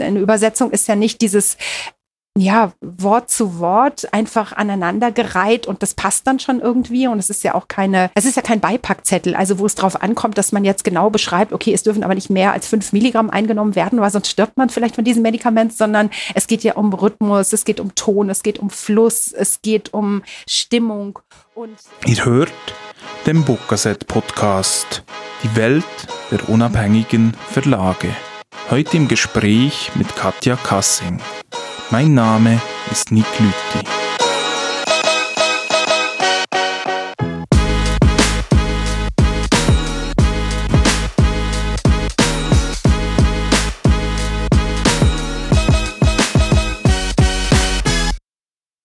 [0.00, 1.56] eine Übersetzung ist ja nicht dieses
[2.38, 7.42] ja, Wort zu Wort einfach aneinandergereiht und das passt dann schon irgendwie und es ist
[7.42, 10.64] ja auch keine, es ist ja kein Beipackzettel, also wo es darauf ankommt, dass man
[10.64, 14.10] jetzt genau beschreibt, okay, es dürfen aber nicht mehr als fünf Milligramm eingenommen werden, weil
[14.10, 17.80] sonst stirbt man vielleicht von diesem Medikament, sondern es geht ja um Rhythmus, es geht
[17.80, 21.18] um Ton, es geht um Fluss, es geht um Stimmung
[21.54, 21.76] und
[22.06, 22.52] Ihr hört
[23.26, 25.02] den Bookasset Podcast,
[25.42, 25.84] die Welt
[26.30, 28.14] der unabhängigen Verlage.
[28.70, 31.20] Heute im Gespräch mit Katja Kassing.
[31.90, 32.60] Mein Name
[32.92, 33.88] ist Nick Lütti.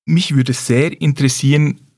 [0.05, 1.92] Mich würde sehr interessieren,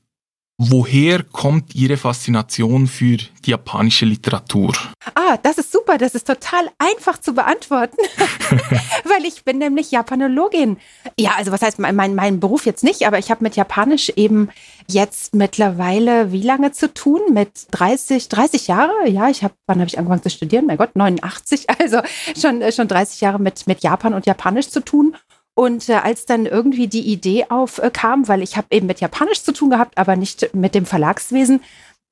[0.58, 4.72] Woher kommt Ihre Faszination für die japanische Literatur?
[5.14, 5.98] Ah, das ist super.
[5.98, 7.98] Das ist total einfach zu beantworten,
[9.04, 10.78] weil ich bin nämlich Japanologin.
[11.18, 14.08] Ja, also was heißt mein, mein, mein Beruf jetzt nicht, aber ich habe mit Japanisch
[14.16, 14.48] eben
[14.88, 17.20] jetzt mittlerweile wie lange zu tun?
[17.32, 18.92] Mit 30, 30 Jahre?
[19.08, 20.64] Ja, ich habe, wann habe ich angefangen zu studieren?
[20.66, 21.66] Mein Gott, 89.
[21.78, 22.00] Also
[22.40, 25.14] schon, schon 30 Jahre mit, mit Japan und Japanisch zu tun.
[25.56, 29.52] Und äh, als dann irgendwie die Idee aufkam, weil ich habe eben mit Japanisch zu
[29.52, 31.62] tun gehabt, aber nicht mit dem Verlagswesen,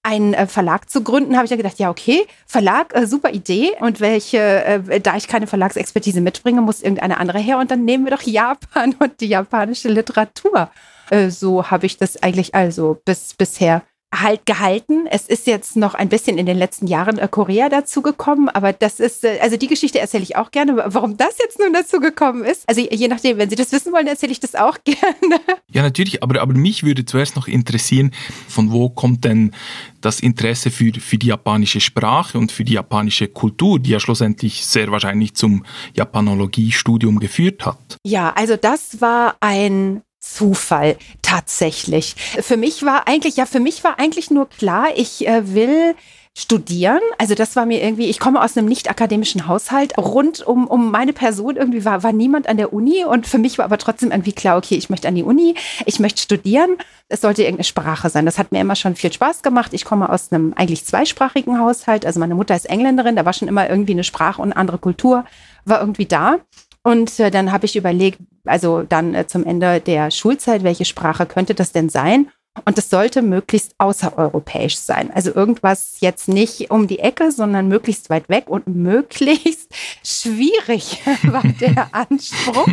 [0.02, 3.72] einen äh, Verlag zu gründen, habe ich ja gedacht, ja, okay, Verlag, äh, super Idee.
[3.80, 7.58] Und welche, äh, da ich keine Verlagsexpertise mitbringe, muss irgendeine andere her.
[7.58, 10.70] Und dann nehmen wir doch Japan und die japanische Literatur.
[11.10, 13.82] Äh, so habe ich das eigentlich also bis bisher
[14.20, 15.06] halt gehalten.
[15.10, 18.72] Es ist jetzt noch ein bisschen in den letzten Jahren äh, Korea dazu gekommen, aber
[18.72, 20.76] das ist, äh, also die Geschichte erzähle ich auch gerne.
[20.86, 24.06] Warum das jetzt nun dazu gekommen ist, also je nachdem, wenn Sie das wissen wollen,
[24.06, 25.40] erzähle ich das auch gerne.
[25.70, 28.12] Ja, natürlich, aber, aber mich würde zuerst noch interessieren,
[28.48, 29.52] von wo kommt denn
[30.00, 34.66] das Interesse für, für die japanische Sprache und für die japanische Kultur, die ja schlussendlich
[34.66, 37.98] sehr wahrscheinlich zum Japanologiestudium geführt hat?
[38.04, 42.16] Ja, also das war ein Zufall tatsächlich.
[42.40, 45.94] Für mich war eigentlich, ja, für mich war eigentlich nur klar, ich äh, will
[46.36, 47.00] studieren.
[47.16, 49.96] Also das war mir irgendwie, ich komme aus einem nicht akademischen Haushalt.
[49.96, 53.58] Rund um, um meine Person irgendwie war, war niemand an der Uni und für mich
[53.58, 55.54] war aber trotzdem irgendwie klar, okay, ich möchte an die Uni,
[55.86, 56.76] ich möchte studieren.
[57.08, 58.26] Es sollte irgendeine Sprache sein.
[58.26, 59.72] Das hat mir immer schon viel Spaß gemacht.
[59.74, 62.04] Ich komme aus einem eigentlich zweisprachigen Haushalt.
[62.04, 64.78] Also meine Mutter ist Engländerin, da war schon immer irgendwie eine Sprache und eine andere
[64.78, 65.24] Kultur
[65.64, 66.38] war irgendwie da.
[66.84, 71.26] Und äh, dann habe ich überlegt, also dann äh, zum Ende der Schulzeit, welche Sprache
[71.26, 72.30] könnte das denn sein?
[72.66, 75.10] Und es sollte möglichst außereuropäisch sein.
[75.12, 79.74] Also irgendwas jetzt nicht um die Ecke, sondern möglichst weit weg und möglichst
[80.04, 82.68] schwierig war der Anspruch.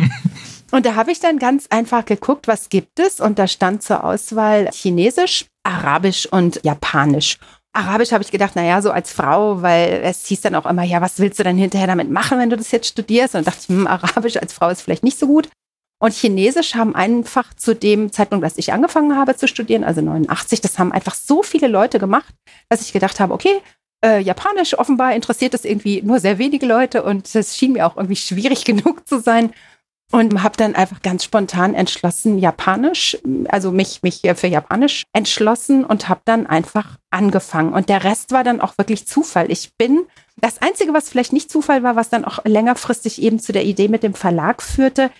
[0.70, 3.18] Und da habe ich dann ganz einfach geguckt, was gibt es?
[3.18, 7.38] Und da stand zur Auswahl Chinesisch, Arabisch und Japanisch.
[7.74, 11.00] Arabisch habe ich gedacht, naja, so als Frau, weil es hieß dann auch immer, ja,
[11.00, 13.34] was willst du denn hinterher damit machen, wenn du das jetzt studierst?
[13.34, 15.48] Und dann dachte ich, hm, Arabisch als Frau ist vielleicht nicht so gut.
[15.98, 20.60] Und Chinesisch haben einfach zu dem Zeitpunkt, als ich angefangen habe zu studieren, also 89,
[20.60, 22.34] das haben einfach so viele Leute gemacht,
[22.68, 23.62] dass ich gedacht habe, okay,
[24.04, 27.96] äh, Japanisch offenbar interessiert es irgendwie nur sehr wenige Leute und es schien mir auch
[27.96, 29.52] irgendwie schwierig genug zu sein
[30.12, 33.16] und habe dann einfach ganz spontan entschlossen, Japanisch,
[33.48, 37.72] also mich, mich für Japanisch entschlossen und habe dann einfach angefangen.
[37.72, 39.50] Und der Rest war dann auch wirklich Zufall.
[39.50, 40.04] Ich bin,
[40.36, 43.88] das Einzige, was vielleicht nicht Zufall war, was dann auch längerfristig eben zu der Idee
[43.88, 45.10] mit dem Verlag führte,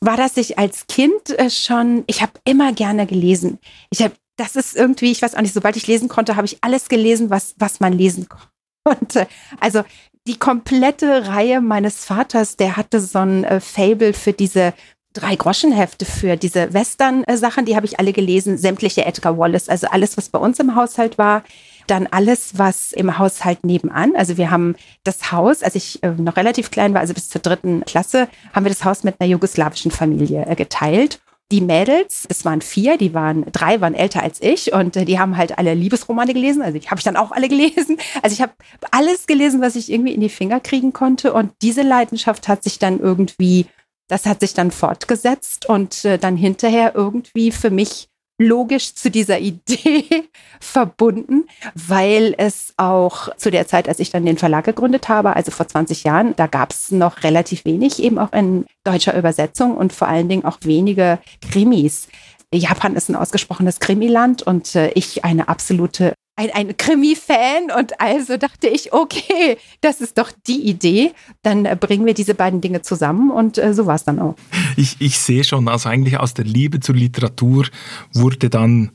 [0.00, 3.58] war, dass ich als Kind äh, schon, ich habe immer gerne gelesen.
[3.90, 6.58] Ich habe, das ist irgendwie, ich weiß auch nicht, sobald ich lesen konnte, habe ich
[6.62, 8.26] alles gelesen, was, was man lesen
[8.84, 9.28] konnte.
[9.60, 9.84] Also
[10.26, 14.74] die komplette Reihe meines Vaters, der hatte so ein äh, Fable für diese
[15.12, 20.16] drei Groschenhefte für diese Western-Sachen, die habe ich alle gelesen, sämtliche Edgar Wallace, also alles,
[20.16, 21.42] was bei uns im Haushalt war.
[21.88, 24.14] Dann alles, was im Haushalt nebenan.
[24.14, 27.40] Also wir haben das Haus, als ich äh, noch relativ klein war, also bis zur
[27.40, 31.18] dritten Klasse, haben wir das Haus mit einer jugoslawischen Familie äh, geteilt
[31.50, 35.18] die Mädels, es waren vier, die waren, drei waren älter als ich und äh, die
[35.18, 36.62] haben halt alle Liebesromane gelesen.
[36.62, 37.98] Also die habe ich dann auch alle gelesen.
[38.22, 38.52] Also ich habe
[38.90, 41.32] alles gelesen, was ich irgendwie in die Finger kriegen konnte.
[41.32, 43.66] Und diese Leidenschaft hat sich dann irgendwie,
[44.08, 48.09] das hat sich dann fortgesetzt und äh, dann hinterher irgendwie für mich
[48.40, 50.24] logisch zu dieser Idee
[50.60, 51.44] verbunden,
[51.74, 55.68] weil es auch zu der Zeit, als ich dann den Verlag gegründet habe, also vor
[55.68, 60.08] 20 Jahren, da gab es noch relativ wenig, eben auch in deutscher Übersetzung und vor
[60.08, 61.18] allen Dingen auch wenige
[61.50, 62.08] Krimis.
[62.52, 68.36] Japan ist ein ausgesprochenes Krimiland und äh, ich eine absolute ein, ein Krimi-Fan und also
[68.38, 71.12] dachte ich, okay, das ist doch die Idee.
[71.42, 74.36] Dann äh, bringen wir diese beiden Dinge zusammen und äh, so war es dann auch.
[74.76, 77.66] Ich, ich sehe schon, also eigentlich aus der Liebe zur Literatur
[78.14, 78.92] wurde dann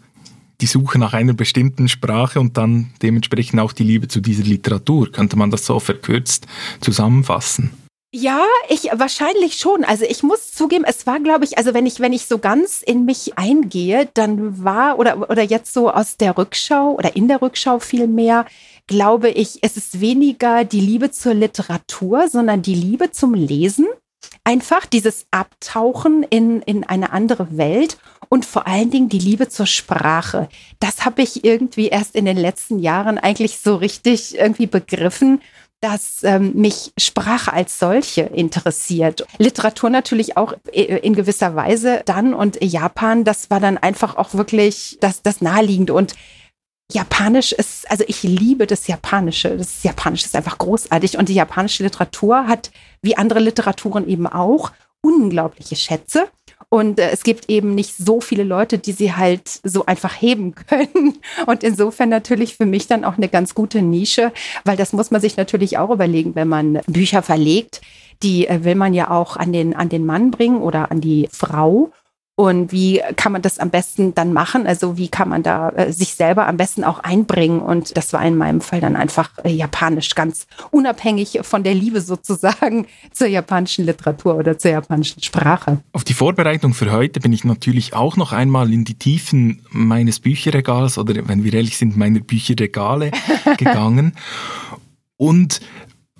[0.62, 5.12] die Suche nach einer bestimmten Sprache und dann dementsprechend auch die Liebe zu dieser Literatur.
[5.12, 6.48] Könnte man das so verkürzt
[6.82, 7.72] zusammenfassen?
[8.18, 9.84] Ja, ich wahrscheinlich schon.
[9.84, 12.82] Also ich muss zugeben, es war, glaube ich, also wenn ich, wenn ich so ganz
[12.82, 17.42] in mich eingehe, dann war oder, oder jetzt so aus der Rückschau oder in der
[17.42, 18.46] Rückschau vielmehr,
[18.88, 23.88] glaube ich, es ist weniger die Liebe zur Literatur, sondern die Liebe zum Lesen.
[24.46, 27.98] Einfach dieses Abtauchen in, in eine andere Welt
[28.30, 30.48] und vor allen Dingen die Liebe zur Sprache.
[30.80, 35.42] Das habe ich irgendwie erst in den letzten Jahren eigentlich so richtig irgendwie begriffen
[35.82, 39.26] dass ähm, mich Sprache als solche interessiert.
[39.38, 44.34] Literatur natürlich auch äh, in gewisser Weise dann und Japan, das war dann einfach auch
[44.34, 46.16] wirklich das, das Naheliegende und
[46.92, 49.58] Japanisch ist, also ich liebe das Japanische.
[49.58, 52.72] Das Japanische ist einfach großartig und die japanische Literatur hat,
[53.02, 54.72] wie andere Literaturen eben auch,
[55.02, 56.28] unglaubliche Schätze.
[56.70, 60.56] Und äh, es gibt eben nicht so viele Leute, die sie halt so einfach heben
[60.68, 61.18] können.
[61.46, 64.32] Und insofern natürlich für mich dann auch eine ganz gute Nische,
[64.64, 67.82] weil das muss man sich natürlich auch überlegen, wenn man Bücher verlegt.
[68.24, 71.28] Die äh, will man ja auch an den, an den Mann bringen oder an die
[71.32, 71.92] Frau.
[72.38, 74.68] Und wie kann man das am besten dann machen?
[74.68, 77.62] Also wie kann man da äh, sich selber am besten auch einbringen?
[77.62, 82.02] Und das war in meinem Fall dann einfach äh, japanisch, ganz unabhängig von der Liebe
[82.02, 85.80] sozusagen zur japanischen Literatur oder zur japanischen Sprache.
[85.94, 90.20] Auf die Vorbereitung für heute bin ich natürlich auch noch einmal in die Tiefen meines
[90.20, 93.12] Bücherregals oder wenn wir ehrlich sind, meiner Bücherregale
[93.58, 94.14] gegangen.
[95.16, 95.62] Und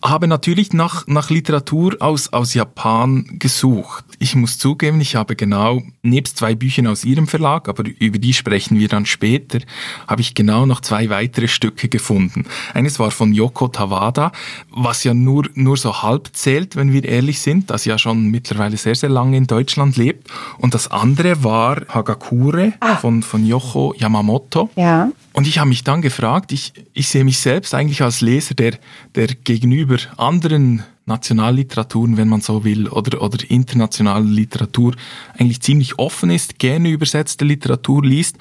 [0.02, 4.06] habe natürlich nach, nach Literatur aus, aus Japan gesucht.
[4.20, 8.34] Ich muss zugeben, ich habe genau, nebst zwei Büchern aus ihrem Verlag, aber über die
[8.34, 9.60] sprechen wir dann später,
[10.08, 12.46] habe ich genau noch zwei weitere Stücke gefunden.
[12.74, 14.32] Eines war von Yoko Tawada,
[14.72, 18.78] was ja nur, nur so halb zählt, wenn wir ehrlich sind, das ja schon mittlerweile
[18.78, 20.30] sehr, sehr lange in Deutschland lebt.
[20.58, 22.96] Und das andere war Hagakure ah.
[22.96, 24.70] von, von Yoko Yamamoto.
[24.76, 25.10] Ja.
[25.34, 28.76] Und ich habe mich dann gefragt, ich, ich sehe mich selbst eigentlich als Leser, der,
[29.16, 34.96] der gegenüber anderen Nationalliteraturen, wenn man so will, oder, oder internationale Literatur
[35.38, 38.38] eigentlich ziemlich offen ist, gerne übersetzte Literatur liest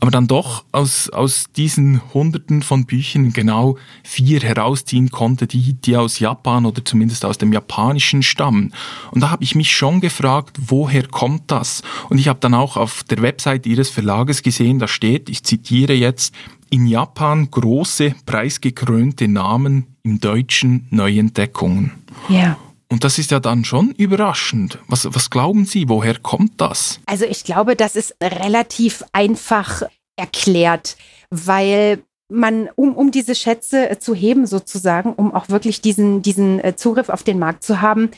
[0.00, 5.96] aber dann doch aus, aus diesen Hunderten von Büchern genau vier herausziehen konnte, die, die
[5.96, 8.72] aus Japan oder zumindest aus dem Japanischen stammen.
[9.10, 11.82] Und da habe ich mich schon gefragt, woher kommt das?
[12.10, 15.94] Und ich habe dann auch auf der Website ihres Verlages gesehen, da steht, ich zitiere
[15.94, 16.34] jetzt,
[16.70, 21.92] in Japan große, preisgekrönte Namen im Deutschen Neuentdeckungen.
[22.28, 22.56] Ja.
[22.88, 24.78] Und das ist ja dann schon überraschend.
[24.86, 27.00] Was, was glauben Sie, woher kommt das?
[27.06, 29.82] Also ich glaube, das ist relativ einfach
[30.16, 30.96] erklärt,
[31.30, 36.62] weil man, um, um diese Schätze äh, zu heben sozusagen, um auch wirklich diesen, diesen
[36.62, 38.10] äh, Zugriff auf den Markt zu haben,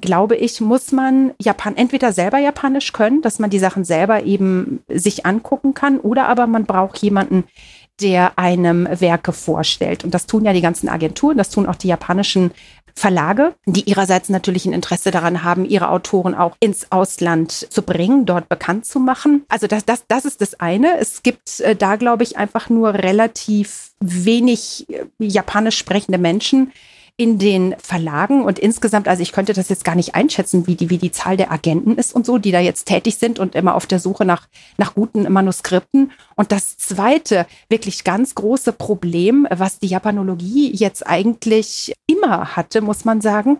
[0.00, 4.80] glaube ich, muss man Japan entweder selber Japanisch können, dass man die Sachen selber eben
[4.88, 7.44] sich angucken kann, oder aber man braucht jemanden,
[8.00, 10.04] der einem Werke vorstellt.
[10.04, 12.50] Und das tun ja die ganzen Agenturen, das tun auch die japanischen
[12.98, 18.24] Verlage, die ihrerseits natürlich ein Interesse daran haben, ihre Autoren auch ins Ausland zu bringen,
[18.24, 19.44] dort bekannt zu machen.
[19.48, 20.98] Also das, das, das ist das eine.
[20.98, 26.72] Es gibt äh, da, glaube ich, einfach nur relativ wenig äh, japanisch sprechende Menschen,
[27.18, 30.90] in den Verlagen und insgesamt, also ich könnte das jetzt gar nicht einschätzen, wie die,
[30.90, 33.74] wie die Zahl der Agenten ist und so, die da jetzt tätig sind und immer
[33.74, 36.12] auf der Suche nach, nach guten Manuskripten.
[36.34, 43.04] Und das zweite, wirklich ganz große Problem, was die Japanologie jetzt eigentlich immer hatte, muss
[43.04, 43.58] man sagen,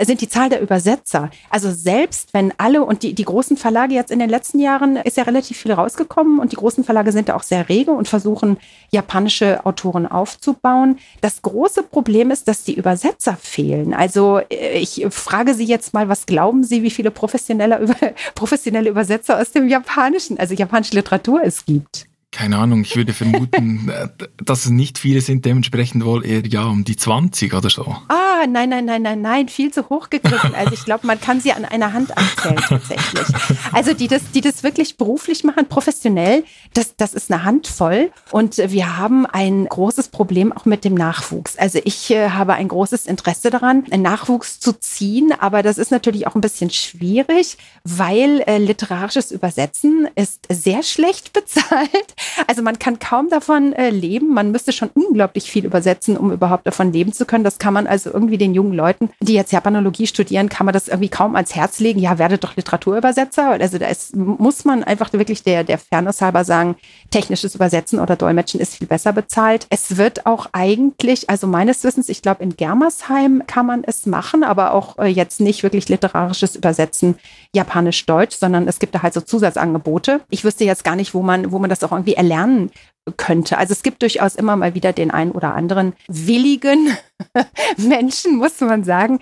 [0.00, 1.30] sind die Zahl der Übersetzer.
[1.50, 5.16] Also selbst wenn alle und die, die großen Verlage jetzt in den letzten Jahren ist
[5.16, 8.58] ja relativ viel rausgekommen und die großen Verlage sind da auch sehr rege und versuchen,
[8.90, 10.98] japanische Autoren aufzubauen.
[11.20, 13.94] Das große Problem ist, dass die Übersetzer Übersetzer fehlen.
[13.94, 17.86] Also äh, ich frage Sie jetzt mal, was glauben Sie, wie viele professionelle,
[18.34, 22.06] professionelle Übersetzer aus dem Japanischen, also japanische Literatur es gibt?
[22.38, 26.66] Keine Ahnung, ich würde vermuten, äh, dass es nicht viele sind, dementsprechend wohl eher ja
[26.66, 27.96] um die 20 oder so.
[28.06, 30.54] Ah, nein, nein, nein, nein, nein, viel zu hoch gegriffen.
[30.54, 33.26] Also ich glaube, man kann sie an einer Hand abzählen tatsächlich.
[33.72, 38.12] Also die das, die das wirklich beruflich machen, professionell, das, das ist eine Handvoll.
[38.30, 41.56] Und wir haben ein großes Problem auch mit dem Nachwuchs.
[41.56, 45.90] Also ich äh, habe ein großes Interesse daran, einen Nachwuchs zu ziehen, aber das ist
[45.90, 52.14] natürlich auch ein bisschen schwierig, weil äh, literarisches Übersetzen ist sehr schlecht bezahlt.
[52.46, 54.32] Also man kann kaum davon äh, leben.
[54.34, 57.44] Man müsste schon unglaublich viel übersetzen, um überhaupt davon leben zu können.
[57.44, 60.88] Das kann man also irgendwie den jungen Leuten, die jetzt Japanologie studieren, kann man das
[60.88, 62.00] irgendwie kaum ans Herz legen.
[62.00, 63.50] Ja, werdet doch Literaturübersetzer.
[63.50, 66.76] Also da ist, muss man einfach wirklich der, der Fairness halber sagen,
[67.10, 69.66] technisches Übersetzen oder Dolmetschen ist viel besser bezahlt.
[69.70, 74.44] Es wird auch eigentlich, also meines Wissens, ich glaube in Germersheim kann man es machen,
[74.44, 77.16] aber auch äh, jetzt nicht wirklich literarisches Übersetzen
[77.54, 80.20] Japanisch-Deutsch, sondern es gibt da halt so Zusatzangebote.
[80.30, 82.70] Ich wüsste jetzt gar nicht, wo man, wo man das auch irgendwie irgendwie erlernen
[83.16, 83.56] könnte.
[83.56, 86.94] Also es gibt durchaus immer mal wieder den einen oder anderen willigen
[87.78, 89.20] Menschen, muss man sagen,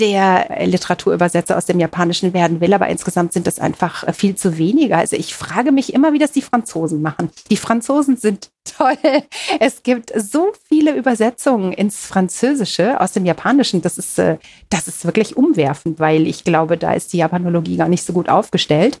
[0.00, 4.96] der Literaturübersetzer aus dem Japanischen werden will, aber insgesamt sind das einfach viel zu wenige.
[4.96, 7.30] Also ich frage mich immer, wie das die Franzosen machen.
[7.52, 8.96] Die Franzosen sind toll.
[9.60, 13.80] Es gibt so viele Übersetzungen ins Französische aus dem Japanischen.
[13.80, 14.38] Das ist, äh,
[14.70, 18.28] das ist wirklich umwerfend, weil ich glaube, da ist die Japanologie gar nicht so gut
[18.28, 18.98] aufgestellt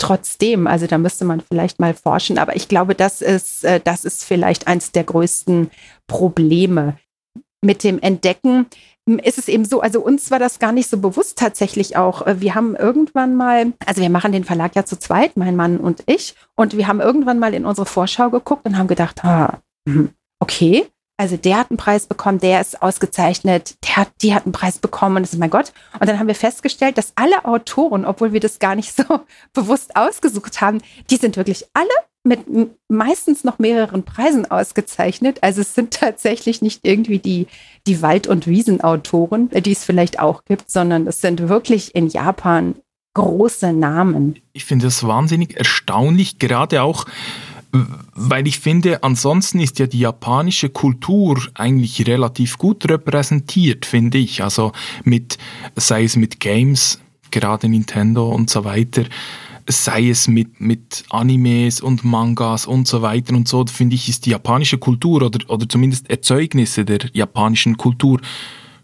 [0.00, 4.04] trotzdem, also da müsste man vielleicht mal forschen, aber ich glaube, das ist, äh, das
[4.04, 5.70] ist vielleicht eins der größten
[6.06, 6.96] Probleme.
[7.62, 8.66] Mit dem Entdecken
[9.08, 12.26] hm, ist es eben so, also uns war das gar nicht so bewusst tatsächlich auch.
[12.26, 15.78] Äh, wir haben irgendwann mal, also wir machen den Verlag ja zu zweit, mein Mann
[15.78, 19.60] und ich, und wir haben irgendwann mal in unsere Vorschau geguckt und haben gedacht, ah,
[19.86, 20.86] hm, okay,
[21.20, 24.78] also der hat einen Preis bekommen, der ist ausgezeichnet, der hat, die hat einen Preis
[24.78, 25.70] bekommen und das ist mein Gott.
[26.00, 29.04] Und dann haben wir festgestellt, dass alle Autoren, obwohl wir das gar nicht so
[29.52, 31.90] bewusst ausgesucht haben, die sind wirklich alle
[32.24, 32.46] mit
[32.88, 35.42] meistens noch mehreren Preisen ausgezeichnet.
[35.42, 37.48] Also es sind tatsächlich nicht irgendwie die,
[37.86, 42.76] die Wald- und Wiesenautoren, die es vielleicht auch gibt, sondern es sind wirklich in Japan
[43.12, 44.38] große Namen.
[44.54, 47.04] Ich finde das wahnsinnig erstaunlich, gerade auch
[47.72, 54.42] weil ich finde, ansonsten ist ja die japanische Kultur eigentlich relativ gut repräsentiert, finde ich.
[54.42, 54.72] Also
[55.04, 55.38] mit,
[55.76, 57.00] sei es mit Games,
[57.30, 59.04] gerade Nintendo und so weiter,
[59.68, 64.26] sei es mit, mit Animes und Mangas und so weiter und so, finde ich, ist
[64.26, 68.20] die japanische Kultur oder, oder zumindest Erzeugnisse der japanischen Kultur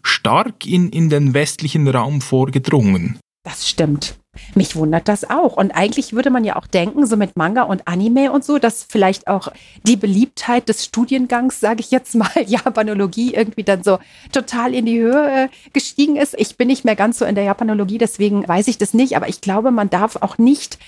[0.03, 3.19] stark in, in den westlichen Raum vorgedrungen.
[3.43, 4.17] Das stimmt.
[4.55, 5.57] Mich wundert das auch.
[5.57, 8.85] Und eigentlich würde man ja auch denken, so mit Manga und Anime und so, dass
[8.87, 9.49] vielleicht auch
[9.83, 13.99] die Beliebtheit des Studiengangs, sage ich jetzt mal, Japanologie irgendwie dann so
[14.31, 16.35] total in die Höhe äh, gestiegen ist.
[16.37, 19.15] Ich bin nicht mehr ganz so in der Japanologie, deswegen weiß ich das nicht.
[19.15, 20.79] Aber ich glaube, man darf auch nicht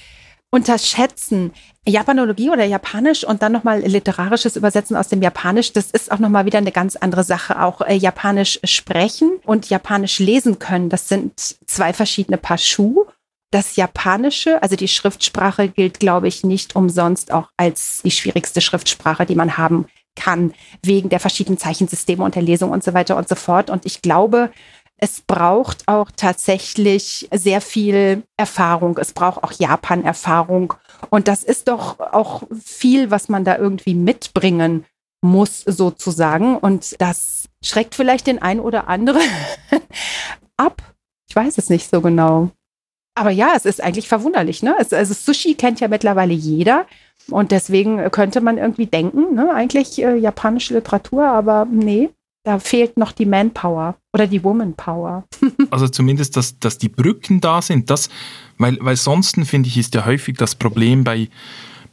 [0.51, 1.51] unterschätzen.
[1.87, 6.45] Japanologie oder Japanisch und dann nochmal literarisches Übersetzen aus dem Japanisch, das ist auch nochmal
[6.45, 7.61] wieder eine ganz andere Sache.
[7.61, 11.33] Auch äh, Japanisch sprechen und Japanisch lesen können, das sind
[11.65, 13.05] zwei verschiedene Paar Schuhe
[13.51, 19.25] das Japanische, also die Schriftsprache gilt, glaube ich, nicht umsonst auch als die schwierigste Schriftsprache,
[19.25, 20.53] die man haben kann,
[20.83, 23.69] wegen der verschiedenen Zeichensysteme und der Lesung und so weiter und so fort.
[23.69, 24.51] Und ich glaube,
[24.97, 28.97] es braucht auch tatsächlich sehr viel Erfahrung.
[28.97, 30.73] Es braucht auch Japan-Erfahrung.
[31.09, 34.85] Und das ist doch auch viel, was man da irgendwie mitbringen
[35.21, 36.57] muss, sozusagen.
[36.57, 39.21] Und das schreckt vielleicht den einen oder anderen
[40.57, 40.81] ab.
[41.29, 42.51] Ich weiß es nicht so genau.
[43.19, 44.63] Aber ja, es ist eigentlich verwunderlich.
[44.63, 44.77] Ne?
[44.79, 46.85] Es, also Sushi kennt ja mittlerweile jeder.
[47.29, 49.53] Und deswegen könnte man irgendwie denken, ne?
[49.53, 52.09] eigentlich äh, japanische Literatur, aber nee,
[52.45, 55.25] da fehlt noch die Manpower oder die Womanpower.
[55.69, 58.09] also zumindest, dass, dass die Brücken da sind, das,
[58.57, 61.27] weil, weil sonst, finde ich, ist ja häufig das Problem bei,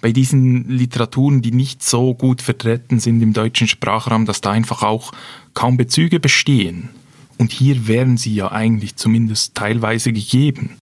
[0.01, 4.85] bei diesen Literaturen, die nicht so gut vertreten sind im deutschen Sprachraum, dass da einfach
[4.85, 5.11] auch
[5.55, 6.91] kaum Bezüge bestehen.
[7.37, 10.79] Und hier wären sie ja eigentlich zumindest teilweise gegeben.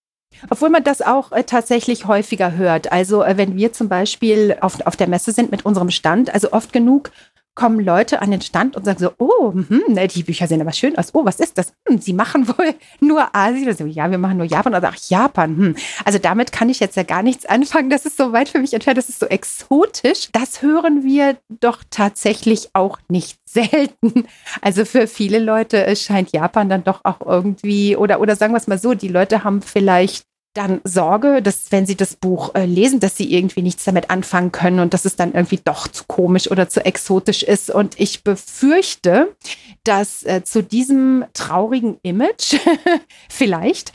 [0.51, 2.93] Obwohl man das auch äh, tatsächlich häufiger hört.
[2.93, 6.53] Also äh, wenn wir zum Beispiel auf, auf der Messe sind mit unserem Stand, also
[6.53, 7.11] oft genug
[7.55, 10.97] kommen Leute an den Stand und sagen so, oh, hm, die Bücher sehen aber schön
[10.99, 11.11] aus.
[11.15, 11.73] Oh, was ist das?
[11.89, 13.69] Hm, Sie machen wohl nur Asien.
[13.69, 14.75] Also, ja, wir machen nur Japan.
[14.75, 15.57] Also, ach, Japan.
[15.57, 15.77] Hm.
[16.05, 17.91] Also damit kann ich jetzt ja gar nichts anfangen.
[17.91, 18.99] Das ist so weit für mich entfernt.
[18.99, 20.29] Das ist so exotisch.
[20.33, 24.27] Das hören wir doch tatsächlich auch nicht selten.
[24.61, 28.67] Also für viele Leute scheint Japan dann doch auch irgendwie, oder, oder sagen wir es
[28.67, 33.01] mal so, die Leute haben vielleicht dann Sorge, dass wenn sie das Buch äh, lesen,
[33.01, 36.51] dass sie irgendwie nichts damit anfangen können und dass es dann irgendwie doch zu komisch
[36.51, 37.71] oder zu exotisch ist.
[37.71, 39.35] Und ich befürchte,
[39.83, 42.57] dass äh, zu diesem traurigen Image
[43.29, 43.93] vielleicht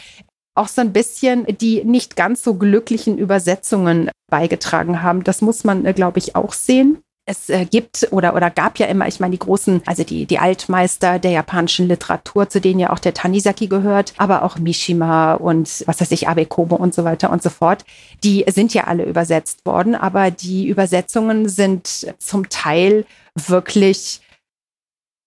[0.54, 5.24] auch so ein bisschen die nicht ganz so glücklichen Übersetzungen beigetragen haben.
[5.24, 8.88] Das muss man, äh, glaube ich, auch sehen es äh, gibt oder, oder gab ja
[8.88, 12.90] immer, ich meine, die großen, also die, die Altmeister der japanischen Literatur, zu denen ja
[12.90, 17.04] auch der Tanizaki gehört, aber auch Mishima und was weiß ich, Abe Kobo und so
[17.04, 17.86] weiter und so fort,
[18.24, 23.06] die sind ja alle übersetzt worden, aber die Übersetzungen sind zum Teil
[23.36, 24.22] wirklich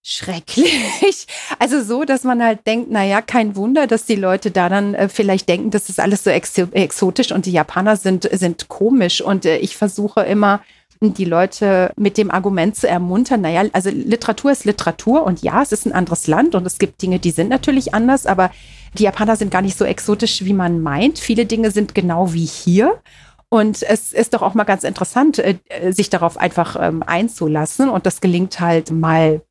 [0.03, 1.27] schrecklich.
[1.59, 5.09] Also so, dass man halt denkt, naja, kein Wunder, dass die Leute da dann äh,
[5.09, 9.21] vielleicht denken, das ist alles so exotisch und die Japaner sind, sind komisch.
[9.21, 10.61] Und äh, ich versuche immer,
[11.03, 15.73] die Leute mit dem Argument zu ermuntern, naja, also Literatur ist Literatur und ja, es
[15.73, 18.51] ist ein anderes Land und es gibt Dinge, die sind natürlich anders, aber
[18.99, 21.19] die Japaner sind gar nicht so exotisch, wie man meint.
[21.19, 23.01] Viele Dinge sind genau wie hier.
[23.49, 25.59] Und es ist doch auch mal ganz interessant, äh,
[25.91, 27.91] sich darauf einfach ähm, einzulassen.
[27.91, 29.43] Und das gelingt halt mal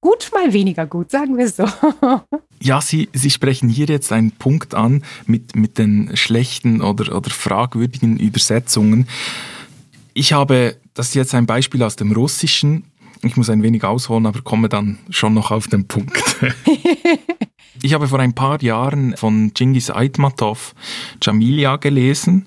[0.00, 1.64] gut, mal weniger gut, sagen wir so.
[2.60, 7.28] Ja, Sie, Sie sprechen hier jetzt einen Punkt an mit, mit den schlechten oder, oder
[7.28, 9.06] fragwürdigen Übersetzungen
[10.14, 12.84] Ich habe, das ist jetzt ein Beispiel aus dem Russischen.
[13.22, 16.36] Ich muss ein wenig ausholen, aber komme dann schon noch auf den Punkt.
[17.82, 20.74] ich habe vor ein paar Jahren von Genghis Aitmatov
[21.20, 22.46] Jamilia gelesen.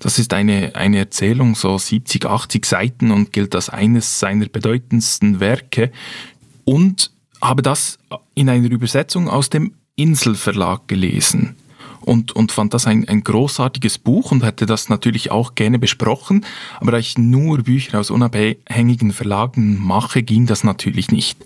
[0.00, 5.38] Das ist eine, eine Erzählung, so 70, 80 Seiten und gilt als eines seiner bedeutendsten
[5.38, 5.92] Werke.
[6.64, 7.98] Und habe das
[8.34, 11.56] in einer Übersetzung aus dem Inselverlag gelesen
[12.06, 16.46] und, und fand das ein, ein großartiges Buch und hätte das natürlich auch gerne besprochen.
[16.80, 21.38] Aber da ich nur Bücher aus unabhängigen Verlagen mache, ging das natürlich nicht.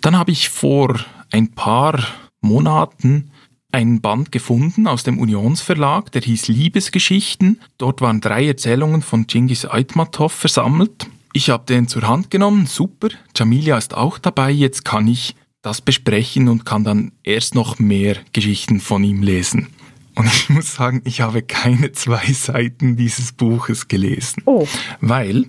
[0.00, 0.98] Dann habe ich vor
[1.30, 2.04] ein paar
[2.40, 3.30] Monaten
[3.72, 7.60] einen Band gefunden aus dem Unionsverlag, der hieß Liebesgeschichten.
[7.78, 11.08] Dort waren drei Erzählungen von Genghis Aitmatov versammelt.
[11.32, 13.08] Ich habe den zur Hand genommen, super.
[13.36, 18.16] Jamilia ist auch dabei, jetzt kann ich das besprechen und kann dann erst noch mehr
[18.32, 19.68] Geschichten von ihm lesen.
[20.14, 24.42] Und ich muss sagen, ich habe keine zwei Seiten dieses Buches gelesen.
[24.46, 24.66] Oh.
[25.00, 25.46] Weil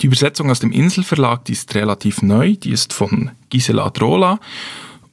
[0.00, 4.38] die Übersetzung aus dem Inselverlag, die ist relativ neu, die ist von Gisela Drola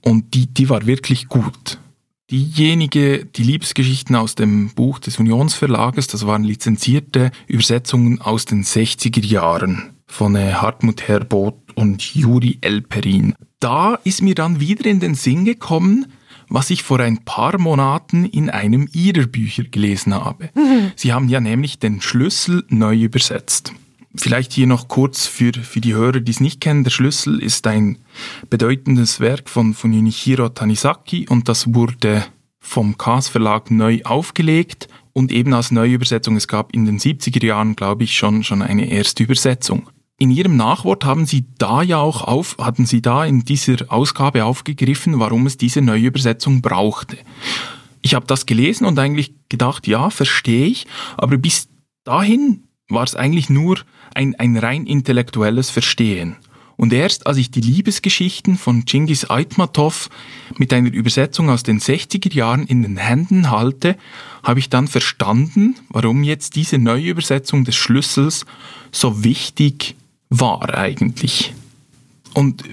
[0.02, 1.80] und die, die war wirklich gut.
[2.32, 9.24] Diejenige, die Liebesgeschichten aus dem Buch des Unionsverlages, das waren lizenzierte Übersetzungen aus den 60er
[9.24, 13.36] Jahren von äh, Hartmut Herbot und Juri Elperin.
[13.60, 16.08] Da ist mir dann wieder in den Sinn gekommen,
[16.54, 20.52] was ich vor ein paar Monaten in einem ihrer Bücher gelesen habe.
[20.96, 23.74] Sie haben ja nämlich den Schlüssel neu übersetzt.
[24.16, 26.84] Vielleicht hier noch kurz für, für die Hörer, die es nicht kennen.
[26.84, 27.98] Der Schlüssel ist ein
[28.52, 32.24] bedeutendes Werk von, Junichiro Tanizaki und das wurde
[32.60, 36.36] vom Kaas Verlag neu aufgelegt und eben als Neuübersetzung.
[36.36, 39.90] Es gab in den 70er Jahren, glaube ich, schon, schon eine erste Übersetzung.
[40.24, 44.46] In Ihrem Nachwort haben Sie da ja auch auf, hatten Sie da in dieser Ausgabe
[44.46, 47.18] aufgegriffen, warum es diese Neuübersetzung brauchte.
[48.02, 50.88] Ich habe das gelesen und eigentlich gedacht, ja, verstehe ich,
[51.18, 51.68] aber bis
[52.06, 53.80] dahin war es eigentlich nur
[54.16, 56.38] ein, ein rein intellektuelles Verstehen.
[56.78, 60.10] Und erst als ich die Liebesgeschichten von Genghis Aitmatov
[60.58, 63.98] mit einer Übersetzung aus den 60er Jahren in den Händen halte,
[64.42, 68.46] habe ich dann verstanden, warum jetzt diese Neuübersetzung des Schlüssels
[68.94, 69.98] so wichtig
[70.40, 71.54] war eigentlich.
[72.34, 72.64] Und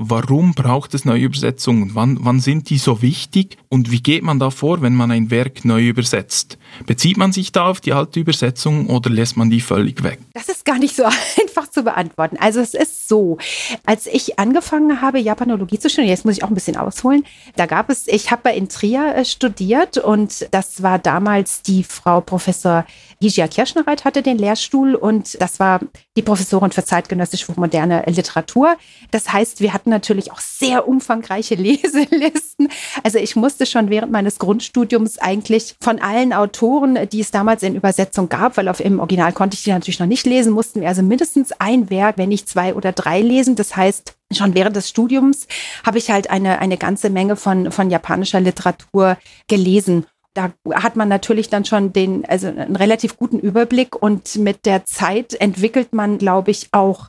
[0.00, 1.90] warum braucht es neue Übersetzungen?
[1.94, 3.58] Wann, wann sind die so wichtig?
[3.68, 6.56] Und wie geht man da vor, wenn man ein Werk neu übersetzt?
[6.86, 10.18] Bezieht man sich da auf die alte Übersetzung oder lässt man die völlig weg?
[10.32, 11.04] Das ist gar nicht so
[11.40, 12.38] einfach zu beantworten.
[12.40, 13.36] Also es ist so,
[13.84, 17.24] als ich angefangen habe, Japanologie zu studieren, jetzt muss ich auch ein bisschen ausholen,
[17.56, 22.22] da gab es, ich habe in Trier äh, studiert und das war damals die Frau
[22.22, 22.86] Professor
[23.22, 25.80] Hijia Kirschnereit hatte den Lehrstuhl und das war
[26.16, 28.76] die Professorin für zeitgenössische moderne Literatur.
[29.10, 32.68] Das heißt, wir hatten natürlich auch sehr umfangreiche Leselisten.
[33.02, 37.74] Also ich musste schon während meines Grundstudiums eigentlich von allen Autoren, die es damals in
[37.74, 40.88] Übersetzung gab, weil auf im Original konnte ich die natürlich noch nicht lesen, mussten wir
[40.88, 43.56] also mindestens ein Werk, wenn nicht zwei oder drei lesen.
[43.56, 45.46] Das heißt, schon während des Studiums
[45.84, 51.08] habe ich halt eine, eine ganze Menge von, von japanischer Literatur gelesen da hat man
[51.08, 56.18] natürlich dann schon den, also einen relativ guten Überblick und mit der Zeit entwickelt man,
[56.18, 57.08] glaube ich, auch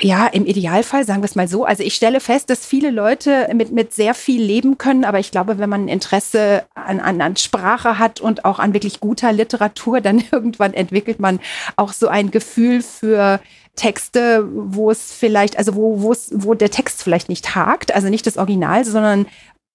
[0.00, 1.64] ja, im Idealfall, sagen wir es mal so.
[1.64, 5.30] Also ich stelle fest, dass viele Leute mit, mit sehr viel leben können, aber ich
[5.30, 10.00] glaube, wenn man Interesse an, an, an Sprache hat und auch an wirklich guter Literatur,
[10.00, 11.40] dann irgendwann entwickelt man
[11.76, 13.40] auch so ein Gefühl für
[13.74, 18.08] Texte, wo es vielleicht, also wo, wo es, wo der Text vielleicht nicht hakt, also
[18.08, 19.26] nicht das Original, sondern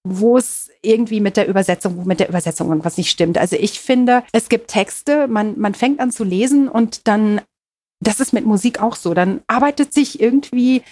[0.03, 3.37] wo es irgendwie mit der Übersetzung, wo mit der Übersetzung irgendwas nicht stimmt.
[3.37, 7.41] Also ich finde, es gibt Texte, man, man fängt an zu lesen und dann,
[7.99, 10.83] das ist mit Musik auch so, dann arbeitet sich irgendwie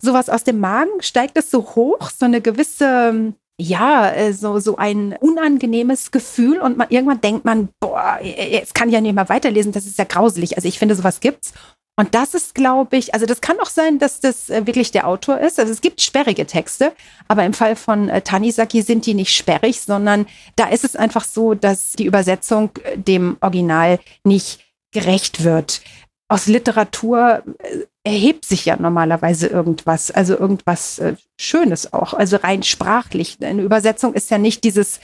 [0.00, 4.76] sowas aus dem Magen, steigt es so hoch, so eine gewisse, ja, äh, so, so
[4.76, 9.28] ein unangenehmes Gefühl und man, irgendwann denkt man, boah, jetzt kann ich ja nicht mehr
[9.28, 10.56] weiterlesen, das ist ja grauselig.
[10.56, 11.52] Also ich finde, sowas gibt's.
[11.98, 15.08] Und das ist, glaube ich, also das kann auch sein, dass das äh, wirklich der
[15.08, 15.58] Autor ist.
[15.58, 16.92] Also es gibt sperrige Texte,
[17.26, 21.24] aber im Fall von äh, Tanisaki sind die nicht sperrig, sondern da ist es einfach
[21.24, 24.60] so, dass die Übersetzung dem Original nicht
[24.92, 25.80] gerecht wird.
[26.28, 32.62] Aus Literatur äh, erhebt sich ja normalerweise irgendwas, also irgendwas äh, Schönes auch, also rein
[32.62, 33.38] sprachlich.
[33.42, 35.00] Eine Übersetzung ist ja nicht dieses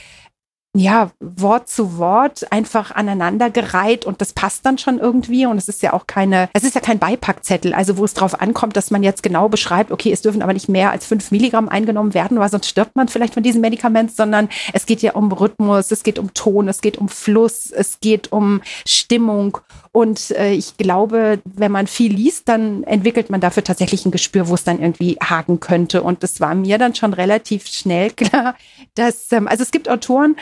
[0.77, 5.83] ja, Wort zu Wort einfach aneinandergereiht und das passt dann schon irgendwie und es ist
[5.83, 9.05] ja auch keine, es ist ja kein Beipackzettel, also wo es drauf ankommt, dass man
[9.05, 12.51] jetzt genau beschreibt, okay, es dürfen aber nicht mehr als fünf Milligramm eingenommen werden, weil
[12.51, 16.19] sonst stirbt man vielleicht von diesem Medikament, sondern es geht ja um Rhythmus, es geht
[16.19, 19.59] um Ton, es geht um Fluss, es geht um Stimmung.
[19.93, 24.49] Und äh, ich glaube, wenn man viel liest, dann entwickelt man dafür tatsächlich ein Gespür,
[24.49, 26.03] wo es dann irgendwie haken könnte.
[26.03, 28.57] Und das war mir dann schon relativ schnell klar,
[28.97, 30.35] dass, ähm, also es gibt Autoren,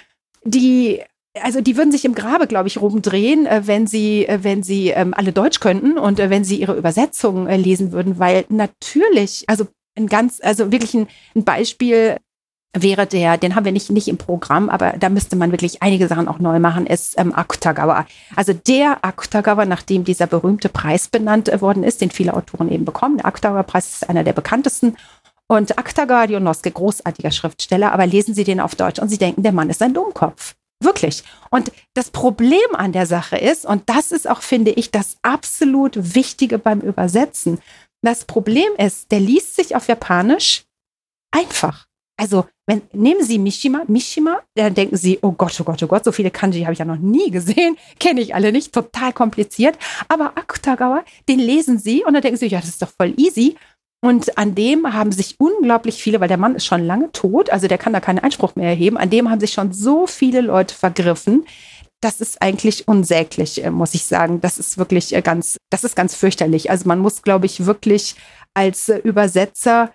[0.44, 1.02] die
[1.40, 4.88] also die würden sich im Grabe, glaube ich, rumdrehen, äh, wenn sie, äh, wenn sie
[4.88, 9.44] ähm, alle Deutsch könnten und äh, wenn sie ihre Übersetzungen äh, lesen würden, weil natürlich,
[9.46, 12.16] also ein ganz, also wirklich ein, ein Beispiel
[12.74, 16.08] wäre der, den haben wir nicht, nicht im Programm, aber da müsste man wirklich einige
[16.08, 18.06] Sachen auch neu machen, ist ähm, Akutagawa.
[18.34, 22.84] Also der Akutagawa, nachdem dieser berühmte Preis benannt äh, worden ist, den viele Autoren eben
[22.84, 23.18] bekommen.
[23.18, 24.96] Der Akutagawa-Preis ist einer der bekanntesten.
[25.52, 29.52] Und Akutagawa Dionoske, großartiger Schriftsteller, aber lesen Sie den auf Deutsch und Sie denken, der
[29.52, 30.54] Mann ist ein Dummkopf.
[30.82, 31.24] Wirklich.
[31.50, 36.14] Und das Problem an der Sache ist, und das ist auch, finde ich, das absolut
[36.14, 37.58] Wichtige beim Übersetzen.
[38.00, 40.64] Das Problem ist, der liest sich auf Japanisch
[41.32, 41.86] einfach.
[42.18, 46.04] Also, wenn, nehmen Sie Mishima, Mishima, dann denken Sie, oh Gott, oh Gott, oh Gott,
[46.04, 49.76] so viele Kanji habe ich ja noch nie gesehen, kenne ich alle nicht, total kompliziert.
[50.08, 53.56] Aber Akutagawa, den lesen Sie und dann denken Sie, ja, das ist doch voll easy.
[54.04, 57.68] Und an dem haben sich unglaublich viele, weil der Mann ist schon lange tot, also
[57.68, 60.74] der kann da keinen Einspruch mehr erheben, an dem haben sich schon so viele Leute
[60.74, 61.46] vergriffen.
[62.00, 64.40] Das ist eigentlich unsäglich, äh, muss ich sagen.
[64.40, 66.68] Das ist wirklich äh, ganz, das ist ganz fürchterlich.
[66.68, 68.16] Also man muss, glaube ich, wirklich
[68.54, 69.92] als äh, Übersetzer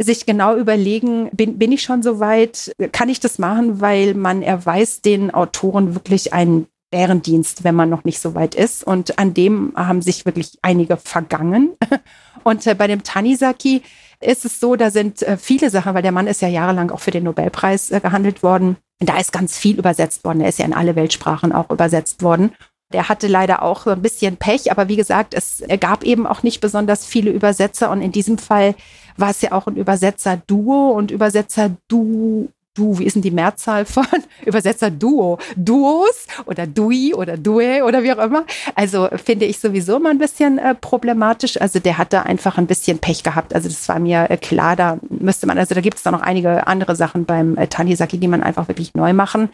[0.00, 4.42] sich genau überlegen, bin, bin ich schon so weit, kann ich das machen, weil man
[4.42, 8.84] erweist den Autoren wirklich einen Bärendienst, wenn man noch nicht so weit ist.
[8.84, 11.76] Und an dem haben sich wirklich einige vergangen.
[12.44, 13.82] Und äh, bei dem Tanisaki
[14.20, 17.00] ist es so, da sind äh, viele Sachen, weil der Mann ist ja jahrelang auch
[17.00, 18.76] für den Nobelpreis äh, gehandelt worden.
[19.00, 20.40] Da ist ganz viel übersetzt worden.
[20.40, 22.52] Er ist ja in alle Weltsprachen auch übersetzt worden.
[22.92, 26.42] Der hatte leider auch so ein bisschen Pech, aber wie gesagt, es gab eben auch
[26.42, 28.74] nicht besonders viele Übersetzer und in diesem Fall
[29.18, 32.48] war es ja auch ein Übersetzer-Duo und Übersetzer-Du
[32.78, 34.06] Du, wie ist denn die Mehrzahl von
[34.46, 35.40] Übersetzer Duo?
[35.56, 38.44] Duos oder Dui oder Due oder wie auch immer.
[38.76, 41.60] Also finde ich sowieso mal ein bisschen äh, problematisch.
[41.60, 43.52] Also der hatte einfach ein bisschen Pech gehabt.
[43.52, 46.20] Also das war mir äh, klar, da müsste man, also da gibt es da noch
[46.20, 49.48] einige andere Sachen beim äh, Tanisaki, die man einfach wirklich neu machen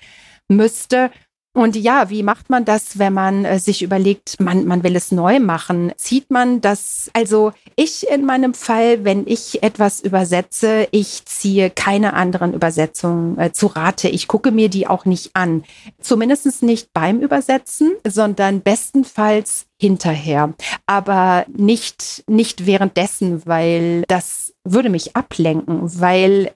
[0.48, 1.10] müsste.
[1.54, 5.12] Und ja, wie macht man das, wenn man äh, sich überlegt, man, man will es
[5.12, 5.92] neu machen?
[5.96, 12.14] Zieht man das, also ich in meinem Fall, wenn ich etwas übersetze, ich ziehe keine
[12.14, 14.08] anderen Übersetzungen äh, zu Rate.
[14.08, 15.62] Ich gucke mir die auch nicht an.
[16.00, 20.54] Zumindest nicht beim Übersetzen, sondern bestenfalls hinterher.
[20.86, 26.50] Aber nicht, nicht währenddessen, weil das würde mich ablenken, weil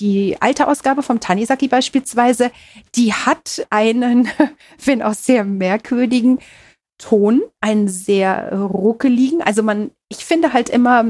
[0.00, 2.50] die alte Ausgabe vom Tanisaki beispielsweise,
[2.94, 4.28] die hat einen,
[4.84, 6.38] wenn auch sehr merkwürdigen
[6.98, 9.40] Ton, einen sehr ruckeligen.
[9.42, 11.04] Also man, ich finde halt immer,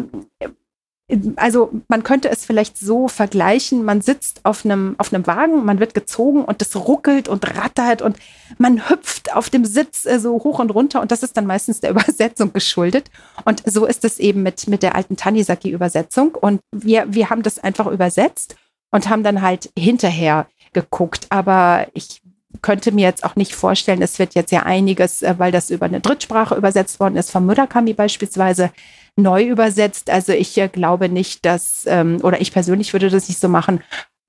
[1.37, 5.81] also man könnte es vielleicht so vergleichen, man sitzt auf einem, auf einem Wagen, man
[5.81, 8.18] wird gezogen und es ruckelt und rattert und
[8.59, 11.81] man hüpft auf dem Sitz äh, so hoch und runter und das ist dann meistens
[11.81, 13.11] der Übersetzung geschuldet.
[13.46, 17.59] Und so ist es eben mit, mit der alten Tanisaki-Übersetzung und wir, wir haben das
[17.59, 18.57] einfach übersetzt
[18.90, 21.27] und haben dann halt hinterher geguckt.
[21.31, 22.22] Aber ich
[22.62, 25.87] könnte mir jetzt auch nicht vorstellen, es wird jetzt ja einiges, äh, weil das über
[25.87, 28.70] eine Drittsprache übersetzt worden ist, von Murakami beispielsweise
[29.16, 30.11] neu übersetzt.
[30.11, 33.81] Also ich äh, glaube nicht, dass, ähm, oder ich persönlich würde das nicht so machen,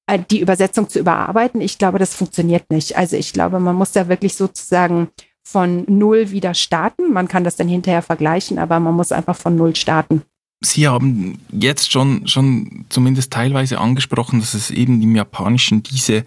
[0.08, 1.62] äh, die Übersetzung zu überarbeiten.
[1.62, 2.98] Ich glaube, das funktioniert nicht.
[2.98, 5.10] Also ich glaube, man muss da wirklich sozusagen
[5.44, 7.12] von Null wieder starten.
[7.14, 10.24] Man kann das dann hinterher vergleichen, aber man muss einfach von Null starten.
[10.62, 16.26] Sie haben jetzt schon, schon zumindest teilweise angesprochen, dass es eben im Japanischen diese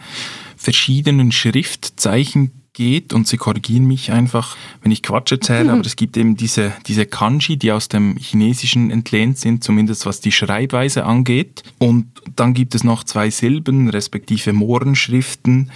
[0.56, 5.70] verschiedenen Schriftzeichen geht und Sie korrigieren mich einfach, wenn ich Quatsch erzähle, mhm.
[5.70, 10.20] aber es gibt eben diese, diese Kanji, die aus dem Chinesischen entlehnt sind, zumindest was
[10.20, 11.62] die Schreibweise angeht.
[11.78, 15.70] Und dann gibt es noch zwei Silben, respektive Mohrenschriften,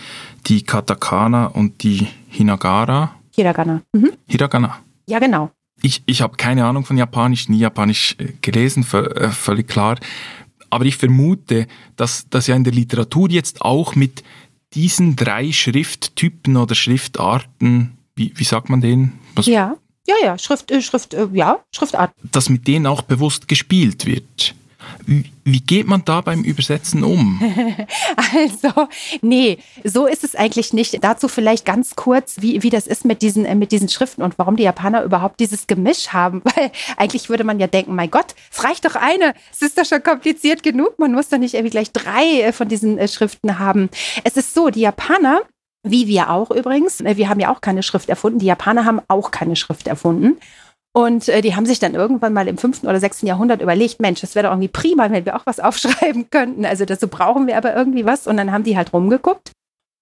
[0.47, 3.15] die Katakana und die Hinagara.
[3.35, 3.83] Hiragana.
[3.93, 4.13] Mhm.
[4.27, 4.79] Hiragana.
[5.07, 5.51] Ja, genau
[5.83, 9.99] ich, ich habe keine Ahnung von Japanisch, nie Japanisch äh, gelesen, äh, völlig klar.
[10.71, 14.23] Aber ich vermute, dass, dass ja in der Literatur jetzt auch mit
[14.75, 19.19] diesen drei Schrifttypen oder Schriftarten, wie, wie sagt man denen?
[19.35, 19.47] Was?
[19.47, 22.13] Ja, ja, ja, Schrift, äh, Schrift, ja, Schriftart.
[22.33, 24.55] Dass mit denen auch bewusst gespielt wird.
[25.07, 27.41] Wie geht man da beim Übersetzen um?
[28.35, 28.89] also,
[29.23, 31.03] nee, so ist es eigentlich nicht.
[31.05, 34.39] Dazu vielleicht ganz kurz, wie, wie das ist mit diesen, äh, mit diesen Schriften und
[34.39, 36.43] warum die Japaner überhaupt dieses Gemisch haben.
[36.57, 39.35] Weil eigentlich würde man ja denken, mein Gott, es reicht doch eine.
[39.53, 40.99] Es ist doch schon kompliziert genug.
[40.99, 43.89] Man muss doch nicht irgendwie gleich drei äh, von diesen äh, Schriften haben.
[44.25, 45.43] Es ist so, die Japaner
[45.89, 47.05] wie wir auch übrigens.
[47.05, 48.41] Wir haben ja auch keine Schrift erfunden.
[48.41, 50.37] Die Japaner haben auch keine Schrift erfunden.
[50.97, 54.23] Und äh, die haben sich dann irgendwann mal im fünften oder sechsten Jahrhundert überlegt, Mensch,
[54.23, 56.65] das wäre doch irgendwie prima, wenn wir auch was aufschreiben könnten.
[56.65, 58.27] Also dazu brauchen wir aber irgendwie was.
[58.27, 59.53] Und dann haben die halt rumgeguckt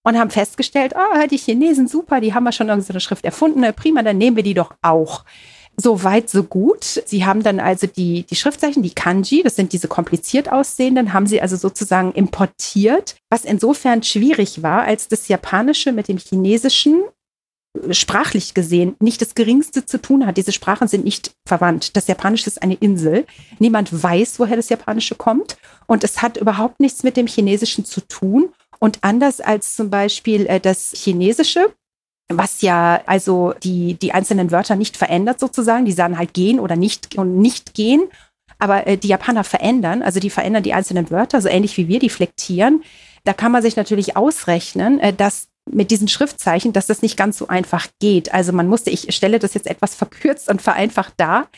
[0.07, 4.04] und haben festgestellt, oh, die Chinesen, super, die haben ja schon irgendeine Schrift erfunden, prima,
[4.04, 5.24] dann nehmen wir die doch auch.
[5.76, 6.85] So weit, so gut.
[6.85, 11.26] Sie haben dann also die, die Schriftzeichen, die Kanji, das sind diese kompliziert aussehenden, haben
[11.26, 17.02] sie also sozusagen importiert, was insofern schwierig war, als das Japanische mit dem Chinesischen
[17.90, 20.37] sprachlich gesehen nicht das Geringste zu tun hat.
[20.37, 21.96] Diese Sprachen sind nicht verwandt.
[21.96, 23.26] Das Japanische ist eine Insel.
[23.58, 25.56] Niemand weiß, woher das Japanische kommt.
[25.87, 28.50] Und es hat überhaupt nichts mit dem Chinesischen zu tun.
[28.78, 31.74] Und anders als zum Beispiel äh, das Chinesische,
[32.28, 36.76] was ja also die, die einzelnen Wörter nicht verändert sozusagen, die sagen halt gehen oder
[36.76, 38.04] nicht und nicht gehen.
[38.58, 41.98] Aber äh, die Japaner verändern, also die verändern die einzelnen Wörter, so ähnlich wie wir
[41.98, 42.84] die flektieren.
[43.24, 47.38] Da kann man sich natürlich ausrechnen, äh, dass mit diesen Schriftzeichen, dass das nicht ganz
[47.38, 48.35] so einfach geht.
[48.35, 51.48] Also man musste, ich stelle das jetzt etwas verkürzt und vereinfacht dar,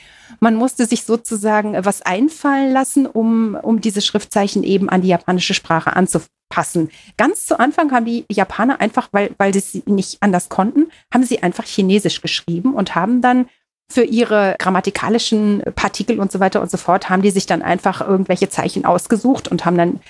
[0.40, 5.54] man musste sich sozusagen was einfallen lassen, um, um diese Schriftzeichen eben an die japanische
[5.54, 6.90] Sprache anzupassen.
[7.16, 11.42] Ganz zu Anfang haben die Japaner einfach, weil, weil sie nicht anders konnten, haben sie
[11.42, 13.48] einfach Chinesisch geschrieben und haben dann
[13.88, 18.00] für ihre grammatikalischen Partikel und so weiter und so fort, haben die sich dann einfach
[18.00, 20.00] irgendwelche Zeichen ausgesucht und haben dann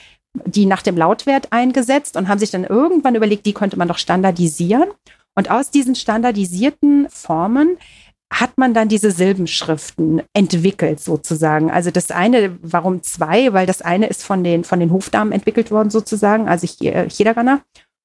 [0.44, 3.98] die nach dem Lautwert eingesetzt und haben sich dann irgendwann überlegt, die könnte man doch
[3.98, 4.88] standardisieren.
[5.34, 7.76] Und aus diesen standardisierten Formen
[8.32, 11.70] hat man dann diese Silbenschriften entwickelt sozusagen.
[11.70, 13.52] Also das eine, warum zwei?
[13.52, 17.60] Weil das eine ist von den, von den Hofdamen entwickelt worden sozusagen, also Hidagana.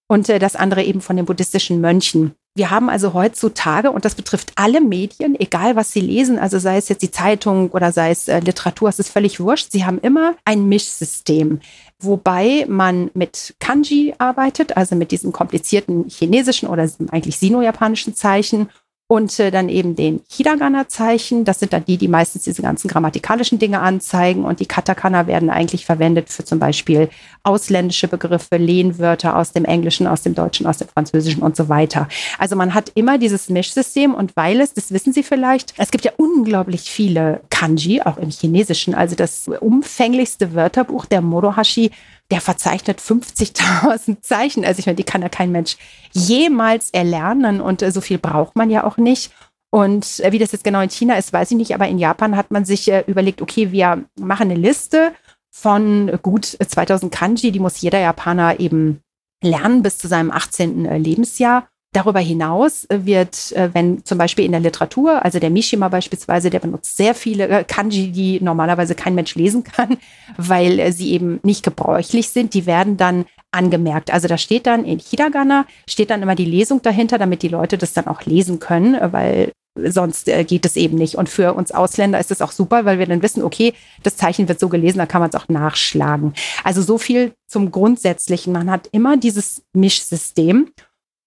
[0.07, 2.35] Und äh, das andere eben von den buddhistischen Mönchen.
[2.53, 6.75] Wir haben also heutzutage, und das betrifft alle Medien, egal was sie lesen, also sei
[6.75, 9.99] es jetzt die Zeitung oder sei es äh, Literatur, es ist völlig wurscht, sie haben
[9.99, 11.61] immer ein Mischsystem,
[12.01, 18.69] wobei man mit Kanji arbeitet, also mit diesen komplizierten chinesischen oder eigentlich sino-japanischen Zeichen
[19.11, 21.43] und äh, dann eben den Hiragana-Zeichen.
[21.43, 24.45] Das sind dann die, die meistens diese ganzen grammatikalischen Dinge anzeigen.
[24.45, 27.09] Und die Katakana werden eigentlich verwendet für zum Beispiel
[27.43, 32.07] ausländische Begriffe, Lehnwörter aus dem Englischen, aus dem Deutschen, aus dem Französischen und so weiter.
[32.37, 36.05] Also man hat immer dieses Mischsystem und weil es, das wissen Sie vielleicht, es gibt
[36.05, 38.95] ja unglaublich viele Kanji, auch im Chinesischen.
[38.95, 41.91] Also das umfänglichste Wörterbuch der Morohashi
[42.31, 44.65] der verzeichnet 50.000 Zeichen.
[44.65, 45.77] Also ich meine, die kann ja kein Mensch
[46.13, 49.31] jemals erlernen und äh, so viel braucht man ja auch nicht.
[49.69, 52.35] Und äh, wie das jetzt genau in China ist, weiß ich nicht, aber in Japan
[52.35, 55.13] hat man sich äh, überlegt, okay, wir machen eine Liste
[55.53, 59.01] von gut 2000 Kanji, die muss jeder Japaner eben
[59.43, 60.85] lernen bis zu seinem 18.
[61.03, 61.67] Lebensjahr.
[61.93, 66.59] Darüber hinaus wird, äh, wenn zum Beispiel in der Literatur, also der Mishima beispielsweise, der
[66.59, 69.97] benutzt sehr viele äh, Kanji, die normalerweise kein Mensch lesen kann,
[70.37, 74.13] weil äh, sie eben nicht gebräuchlich sind, die werden dann angemerkt.
[74.13, 77.77] Also da steht dann in Hiragana, steht dann immer die Lesung dahinter, damit die Leute
[77.77, 81.15] das dann auch lesen können, weil sonst geht es eben nicht.
[81.15, 83.73] Und für uns Ausländer ist es auch super, weil wir dann wissen, okay,
[84.03, 86.33] das Zeichen wird so gelesen, da kann man es auch nachschlagen.
[86.63, 88.53] Also so viel zum Grundsätzlichen.
[88.53, 90.69] Man hat immer dieses Mischsystem.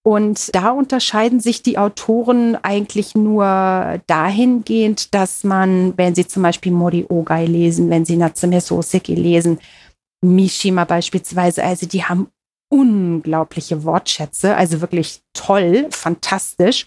[0.07, 6.73] Und da unterscheiden sich die Autoren eigentlich nur dahingehend, dass man, wenn sie zum Beispiel
[6.73, 9.59] Mori Ogai lesen, wenn sie Natsume Soseki lesen,
[10.23, 12.29] Mishima beispielsweise, also die haben
[12.71, 16.87] unglaubliche Wortschätze, also wirklich toll, fantastisch.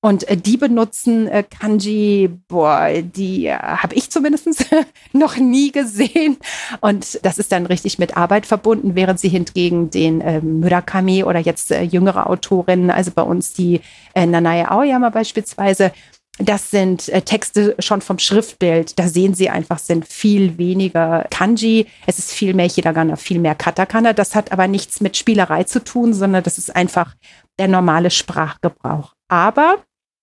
[0.00, 4.66] Und äh, die benutzen äh, Kanji, boah, die äh, habe ich zumindest
[5.12, 6.36] noch nie gesehen.
[6.80, 11.40] Und das ist dann richtig mit Arbeit verbunden, während sie hingegen den äh, Murakami oder
[11.40, 13.80] jetzt äh, jüngere Autorinnen, also bei uns die
[14.14, 15.92] äh, Nanae Aoyama beispielsweise,
[16.38, 18.96] das sind äh, Texte schon vom Schriftbild.
[18.98, 21.86] Da sehen Sie einfach, sind viel weniger Kanji.
[22.06, 24.12] Es ist viel mehr Hiragana, viel mehr Katakana.
[24.12, 27.14] Das hat aber nichts mit Spielerei zu tun, sondern das ist einfach
[27.58, 29.14] der normale Sprachgebrauch.
[29.28, 29.78] Aber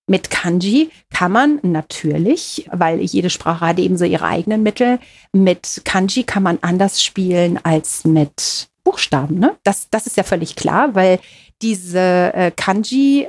[0.07, 4.99] mit Kanji kann man natürlich, weil jede Sprache hat eben so ihre eigenen Mittel,
[5.33, 9.39] mit Kanji kann man anders spielen als mit Buchstaben.
[9.39, 9.55] Ne?
[9.63, 11.19] Das, das ist ja völlig klar, weil
[11.61, 13.27] diese äh, Kanji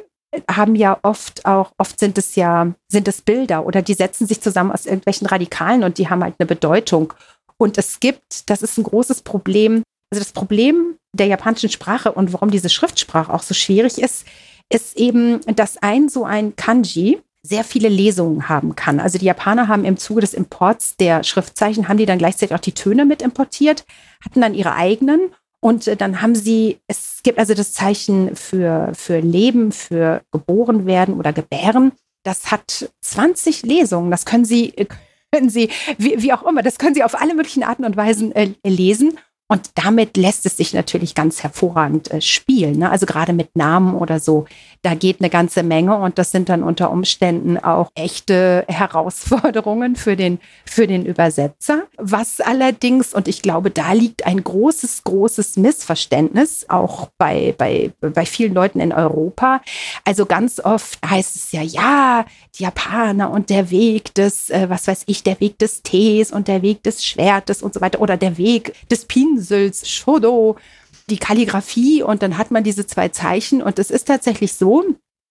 [0.51, 4.43] haben ja oft auch, oft sind es ja, sind es Bilder oder die setzen sich
[4.43, 7.15] zusammen aus irgendwelchen Radikalen und die haben halt eine Bedeutung.
[7.57, 12.35] Und es gibt, das ist ein großes Problem, also das Problem der japanischen Sprache und
[12.35, 14.27] warum diese Schriftsprache auch so schwierig ist,
[14.69, 18.99] ist eben, dass ein so ein Kanji sehr viele Lesungen haben kann.
[18.99, 22.61] Also die Japaner haben im Zuge des Imports der Schriftzeichen, haben die dann gleichzeitig auch
[22.61, 23.85] die Töne mit importiert,
[24.25, 28.93] hatten dann ihre eigenen und äh, dann haben sie, es gibt also das Zeichen für,
[28.95, 31.93] für Leben, für geboren werden oder gebären.
[32.25, 34.11] Das hat 20 Lesungen.
[34.11, 34.73] Das können Sie,
[35.33, 38.33] können Sie wie, wie auch immer, das können Sie auf alle möglichen Arten und Weisen
[38.33, 39.19] äh, lesen.
[39.49, 42.79] Und damit lässt es sich natürlich ganz hervorragend äh, spielen.
[42.79, 42.91] Ne?
[42.91, 44.47] Also gerade mit Namen oder so,
[44.83, 50.17] da geht eine ganze Menge und das sind dann unter Umständen auch echte Herausforderungen für
[50.17, 51.85] den, für den Übersetzer.
[51.97, 58.27] Was allerdings, und ich glaube, da liegt ein großes, großes Missverständnis, auch bei, bei, bei
[58.27, 59.61] vielen Leuten in Europa.
[60.05, 62.25] Also ganz oft heißt es ja, ja,
[62.59, 66.49] die Japaner und der Weg des, äh, was weiß ich, der Weg des Tees und
[66.49, 70.57] der Weg des Schwertes und so weiter oder der Weg des Pinsels, Shodo,
[71.09, 74.85] die Kalligrafie und dann hat man diese zwei Zeichen und es ist tatsächlich so,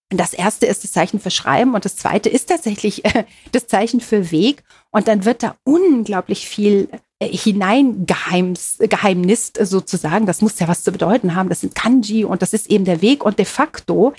[0.10, 4.02] das erste ist das Zeichen für Schreiben und das zweite ist tatsächlich äh, das Zeichen
[4.02, 4.64] für Weg.
[4.92, 10.26] Und dann wird da unglaublich viel äh, hineingeheimnist sozusagen.
[10.26, 11.50] Das muss ja was zu bedeuten haben.
[11.50, 13.26] Das sind Kanji und das ist eben der Weg.
[13.26, 14.14] Und de facto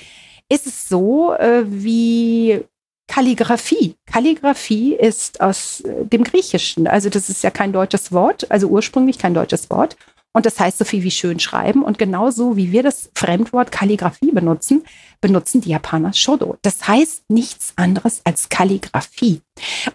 [0.49, 2.65] ist es so äh, wie
[3.09, 3.95] Kalligraphie.
[4.07, 6.89] Kalligraphie ist aus äh, dem Griechischen.
[6.89, 9.97] Also das ist ja kein deutsches Wort, also ursprünglich kein deutsches Wort.
[10.37, 11.83] Und das heißt so viel wie schön schreiben.
[11.83, 14.85] Und genauso wie wir das Fremdwort Kalligraphie benutzen,
[15.23, 16.59] benutzen die Japaner Shodo.
[16.61, 19.41] Das heißt nichts anderes als Kalligraphie.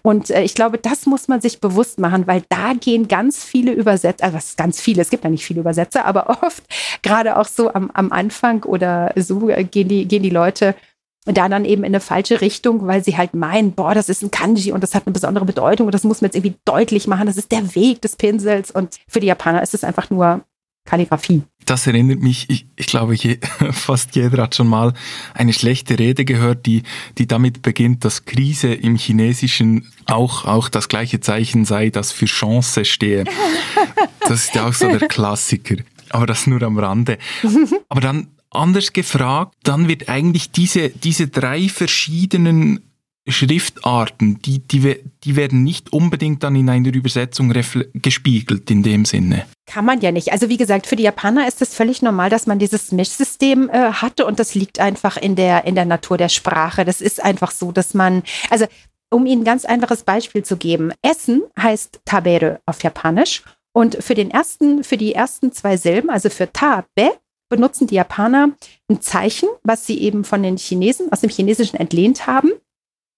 [0.02, 3.70] Und äh, ich glaube, das muss man sich bewusst machen, weil da gehen ganz viele
[3.70, 6.64] Übersetzer, also was ganz viele, es gibt ja nicht viele Übersetzer, aber oft,
[7.02, 10.74] gerade auch so am, am Anfang oder so äh, gehen die, gehen die Leute
[11.24, 14.30] da dann eben in eine falsche Richtung, weil sie halt meinen, boah, das ist ein
[14.30, 17.26] Kanji und das hat eine besondere Bedeutung und das muss man jetzt irgendwie deutlich machen,
[17.26, 20.44] das ist der Weg des Pinsels und für die Japaner ist es einfach nur
[20.84, 21.42] Kalligrafie.
[21.64, 23.38] Das erinnert mich, ich, ich glaube, je,
[23.70, 24.94] fast jeder hat schon mal
[25.32, 26.82] eine schlechte Rede gehört, die,
[27.18, 32.26] die damit beginnt, dass Krise im Chinesischen auch, auch das gleiche Zeichen sei, das für
[32.26, 33.24] Chance stehe.
[34.28, 35.74] Das ist ja auch so der Klassiker.
[36.10, 37.18] Aber das nur am Rande.
[37.88, 42.80] Aber dann Anders gefragt, dann wird eigentlich diese, diese drei verschiedenen
[43.28, 47.52] Schriftarten, die, die, die werden nicht unbedingt dann in einer Übersetzung
[47.94, 49.46] gespiegelt in dem Sinne.
[49.66, 50.32] Kann man ja nicht.
[50.32, 53.92] Also wie gesagt, für die Japaner ist es völlig normal, dass man dieses Mischsystem äh,
[53.92, 56.84] hatte und das liegt einfach in der, in der Natur der Sprache.
[56.84, 58.66] Das ist einfach so, dass man, also
[59.10, 64.14] um Ihnen ein ganz einfaches Beispiel zu geben, Essen heißt Tabere auf Japanisch und für
[64.14, 67.12] den ersten, für die ersten zwei Silben, also für Tabe
[67.52, 68.48] benutzen die Japaner
[68.88, 72.50] ein Zeichen, was sie eben von den Chinesen aus dem Chinesischen entlehnt haben.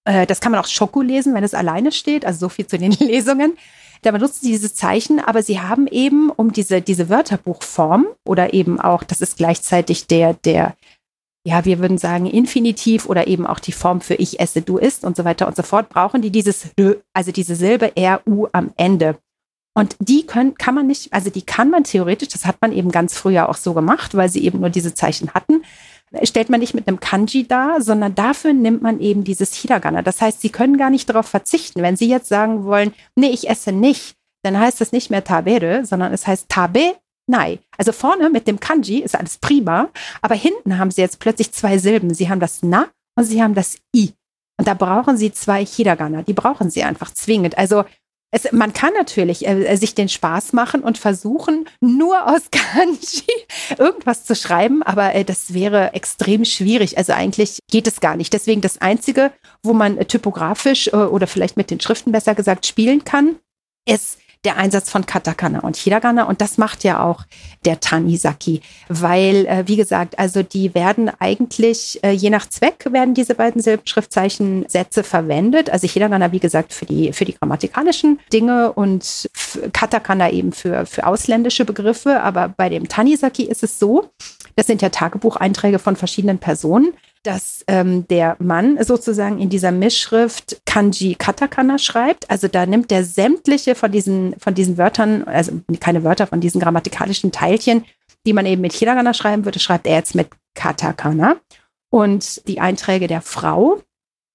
[0.03, 2.77] Äh, das kann man auch Schoko lesen, wenn es alleine steht, also so viel zu
[2.77, 3.57] den Lesungen.
[4.01, 8.79] Da benutzen sie dieses Zeichen, aber sie haben eben um diese, diese Wörterbuchform oder eben
[8.79, 10.75] auch, das ist gleichzeitig der, der,
[11.47, 15.05] ja, wir würden sagen Infinitiv oder eben auch die Form für ich esse, du isst
[15.05, 16.71] und so weiter und so fort, brauchen die dieses,
[17.13, 19.17] also diese Silbe RU am Ende.
[19.77, 22.91] Und die können, kann man nicht, also die kann man theoretisch, das hat man eben
[22.91, 25.63] ganz früher auch so gemacht, weil sie eben nur diese Zeichen hatten,
[26.23, 30.01] stellt man nicht mit einem Kanji dar, sondern dafür nimmt man eben dieses Hiragana.
[30.01, 31.81] Das heißt, sie können gar nicht darauf verzichten.
[31.81, 35.85] Wenn sie jetzt sagen wollen, nee, ich esse nicht, dann heißt das nicht mehr Tabere,
[35.85, 36.95] sondern es heißt Tabe
[37.27, 37.59] Nei.
[37.77, 39.89] Also vorne mit dem Kanji ist alles prima,
[40.21, 42.13] aber hinten haben sie jetzt plötzlich zwei Silben.
[42.13, 44.13] Sie haben das Na und sie haben das I.
[44.57, 46.21] Und da brauchen sie zwei Hiragana.
[46.21, 47.57] Die brauchen sie einfach zwingend.
[47.57, 47.83] Also
[48.35, 53.23] es, man kann natürlich äh, sich den Spaß machen und versuchen, nur aus Kanji
[53.77, 56.97] irgendwas zu schreiben, aber äh, das wäre extrem schwierig.
[56.97, 58.33] Also eigentlich geht es gar nicht.
[58.33, 59.31] Deswegen das Einzige,
[59.63, 63.37] wo man äh, typografisch äh, oder vielleicht mit den Schriften besser gesagt spielen kann,
[63.87, 66.23] ist der Einsatz von Katakana und Hiragana.
[66.23, 67.23] Und das macht ja auch
[67.65, 73.13] der Tanisaki, weil äh, wie gesagt, also die werden eigentlich äh, je nach Zweck werden
[73.13, 75.69] diese beiden Silbenschriftzeichensätze verwendet.
[75.69, 79.29] Also Hiragana wie gesagt für die für die grammatikalischen Dinge und
[79.73, 84.09] Katakana eben für für ausländische Begriffe, aber bei dem Tanisaki ist es so,
[84.55, 86.93] das sind ja Tagebucheinträge von verschiedenen Personen
[87.25, 92.29] dass ähm, der Mann sozusagen in dieser Mischschrift Kanji Katakana schreibt.
[92.29, 96.61] Also da nimmt er sämtliche von diesen, von diesen Wörtern, also keine Wörter, von diesen
[96.61, 97.85] grammatikalischen Teilchen,
[98.25, 101.37] die man eben mit Hiragana schreiben würde, schreibt er jetzt mit Katakana.
[101.89, 103.81] Und die Einträge der Frau,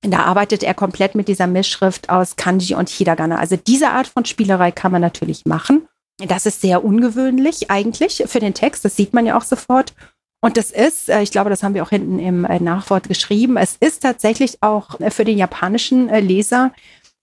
[0.02, 3.38] da arbeitet er komplett mit dieser Mischschrift aus Kanji und Hiragana.
[3.38, 5.86] Also diese Art von Spielerei kann man natürlich machen.
[6.18, 8.84] Das ist sehr ungewöhnlich eigentlich für den Text.
[8.84, 9.94] Das sieht man ja auch sofort.
[10.40, 13.56] Und das ist, äh, ich glaube, das haben wir auch hinten im äh, Nachwort geschrieben,
[13.56, 16.72] es ist tatsächlich auch äh, für den japanischen Leser,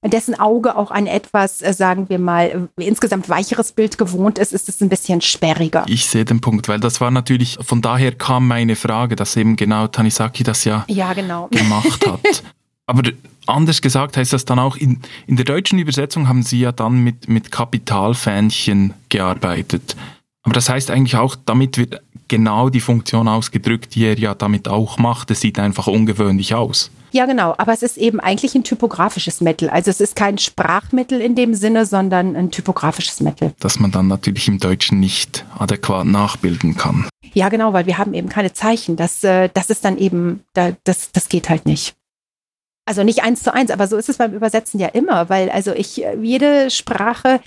[0.04, 4.80] dessen Auge auch ein etwas, sagen wir mal, insgesamt weicheres Bild gewohnt ist, ist es
[4.80, 5.84] ein bisschen sperriger.
[5.88, 9.56] Ich sehe den Punkt, weil das war natürlich, von daher kam meine Frage, dass eben
[9.56, 11.48] genau Tanisaki das ja, ja genau.
[11.52, 12.44] gemacht hat.
[12.86, 13.02] Aber
[13.48, 17.04] anders gesagt heißt das dann auch, in, in der deutschen Übersetzung haben Sie ja dann
[17.04, 19.98] mit, mit Kapitalfähnchen gearbeitet.
[20.48, 24.70] Aber das heißt eigentlich auch, damit wird genau die Funktion ausgedrückt, die er ja damit
[24.70, 25.30] auch macht.
[25.30, 26.90] Es sieht einfach ungewöhnlich aus.
[27.12, 27.54] Ja, genau.
[27.58, 29.70] Aber es ist eben eigentlich ein typografisches Mittel.
[29.70, 33.56] Also es ist kein Sprachmittel in dem Sinne, sondern ein typografisches Mittel.
[33.60, 37.10] Das man dann natürlich im Deutschen nicht adäquat nachbilden kann.
[37.34, 38.96] Ja, genau, weil wir haben eben keine Zeichen.
[38.96, 41.94] Das, äh, das ist dann eben, das, das geht halt nicht.
[42.86, 45.74] Also nicht eins zu eins, aber so ist es beim Übersetzen ja immer, weil also
[45.74, 47.42] ich, äh, jede Sprache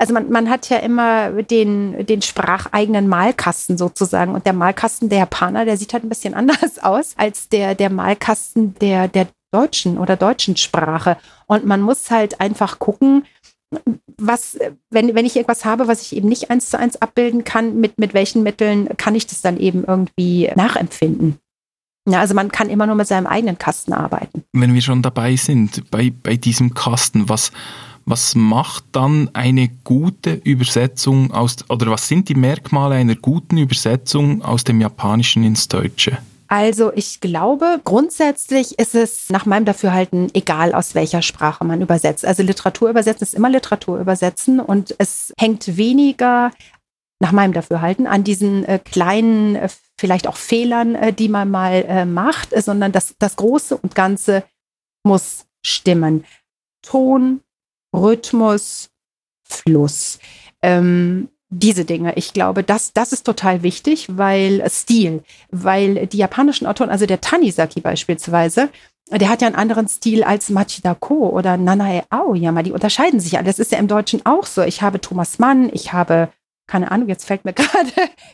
[0.00, 4.34] also man, man hat ja immer den, den spracheigenen Malkasten sozusagen.
[4.34, 7.90] Und der Malkasten der Japaner, der sieht halt ein bisschen anders aus als der, der
[7.90, 11.18] Malkasten der, der deutschen oder deutschen Sprache.
[11.46, 13.24] Und man muss halt einfach gucken,
[14.16, 14.58] was,
[14.90, 17.98] wenn, wenn ich irgendwas habe, was ich eben nicht eins zu eins abbilden kann, mit,
[17.98, 21.38] mit welchen Mitteln kann ich das dann eben irgendwie nachempfinden.
[22.08, 24.44] Ja, also man kann immer nur mit seinem eigenen Kasten arbeiten.
[24.52, 27.52] Wenn wir schon dabei sind, bei, bei diesem Kasten, was,
[28.04, 34.42] was macht dann eine gute Übersetzung aus, oder was sind die Merkmale einer guten Übersetzung
[34.42, 36.18] aus dem Japanischen ins Deutsche?
[36.48, 42.24] Also ich glaube, grundsätzlich ist es nach meinem Dafürhalten egal, aus welcher Sprache man übersetzt.
[42.24, 46.50] Also Literatur übersetzen ist immer Literatur übersetzen und es hängt weniger
[47.20, 51.84] nach meinem Dafürhalten an diesen äh, kleinen, äh, vielleicht auch Fehlern, äh, die man mal
[51.86, 54.42] äh, macht, sondern das, das Große und Ganze
[55.04, 56.24] muss stimmen.
[56.82, 57.42] Ton,
[57.92, 58.90] Rhythmus,
[59.42, 60.18] Fluss.
[60.62, 62.14] Ähm, diese Dinge.
[62.14, 67.20] Ich glaube, das, das ist total wichtig, weil Stil, weil die japanischen Autoren, also der
[67.20, 68.68] Tanizaki beispielsweise,
[69.10, 72.62] der hat ja einen anderen Stil als Machida Ko oder Nanae Aoyama.
[72.62, 73.42] Die unterscheiden sich ja.
[73.42, 74.62] Das ist ja im Deutschen auch so.
[74.62, 76.28] Ich habe Thomas Mann, ich habe
[76.70, 77.90] keine Ahnung, jetzt fällt mir gerade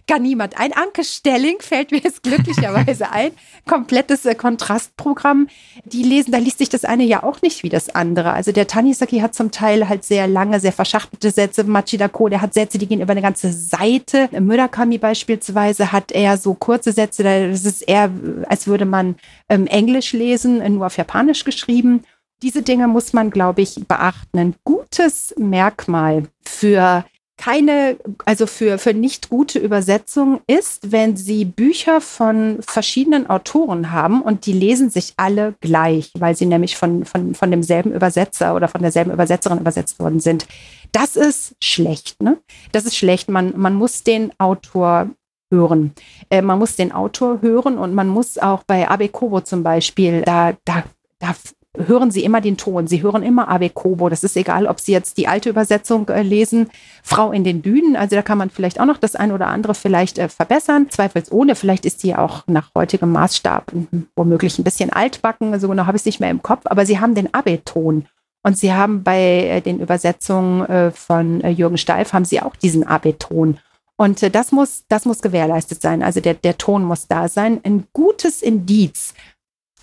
[0.06, 0.72] gar niemand ein.
[0.74, 3.32] Anke Stelling fällt mir jetzt glücklicherweise ein.
[3.66, 5.48] Komplettes äh, Kontrastprogramm.
[5.84, 8.32] Die lesen, da liest sich das eine ja auch nicht wie das andere.
[8.32, 11.64] Also der Tanisaki hat zum Teil halt sehr lange, sehr verschachtelte Sätze.
[11.64, 14.28] Machida Ko, der hat Sätze, die gehen über eine ganze Seite.
[14.38, 17.22] Murakami beispielsweise hat eher so kurze Sätze.
[17.22, 18.10] Das ist eher,
[18.48, 19.16] als würde man
[19.48, 22.02] ähm, Englisch lesen, nur auf Japanisch geschrieben.
[22.42, 24.38] Diese Dinge muss man, glaube ich, beachten.
[24.38, 27.06] Ein gutes Merkmal für
[27.36, 34.22] keine, also für, für nicht gute Übersetzung ist, wenn Sie Bücher von verschiedenen Autoren haben
[34.22, 38.68] und die lesen sich alle gleich, weil sie nämlich von, von, von demselben Übersetzer oder
[38.68, 40.46] von derselben Übersetzerin übersetzt worden sind.
[40.92, 42.38] Das ist schlecht, ne?
[42.72, 43.28] Das ist schlecht.
[43.28, 45.10] Man, man muss den Autor
[45.50, 45.92] hören.
[46.30, 50.22] Äh, man muss den Autor hören und man muss auch bei Abe Kobo zum Beispiel,
[50.22, 50.84] da, da,
[51.18, 51.34] da
[51.76, 52.86] hören Sie immer den Ton.
[52.86, 54.08] Sie hören immer Ave Kobo.
[54.08, 56.70] Das ist egal, ob Sie jetzt die alte Übersetzung äh, lesen,
[57.02, 57.96] Frau in den Dünen.
[57.96, 60.90] Also da kann man vielleicht auch noch das ein oder andere vielleicht äh, verbessern.
[60.90, 61.54] Zweifelsohne.
[61.54, 63.72] Vielleicht ist die auch nach heutigem Maßstab
[64.14, 65.58] womöglich ein bisschen altbacken.
[65.60, 66.62] So genau habe ich es nicht mehr im Kopf.
[66.64, 68.06] Aber Sie haben den Ave-Ton.
[68.42, 72.54] Und Sie haben bei äh, den Übersetzungen äh, von äh, Jürgen Steif haben Sie auch
[72.54, 73.58] diesen Ave-Ton.
[73.96, 76.02] Und das muss, das muss gewährleistet sein.
[76.02, 77.60] Also der, der Ton muss da sein.
[77.64, 79.14] Ein gutes Indiz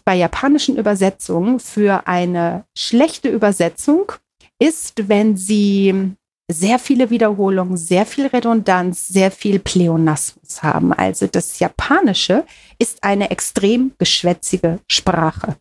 [0.06, 4.12] bei japanischen Übersetzungen für eine schlechte Übersetzung
[4.60, 6.16] ist, wenn sie
[6.51, 10.93] sehr viele Wiederholungen, sehr viel Redundanz, sehr viel Pleonasmus haben.
[10.93, 12.45] Also das Japanische
[12.78, 15.56] ist eine extrem geschwätzige Sprache.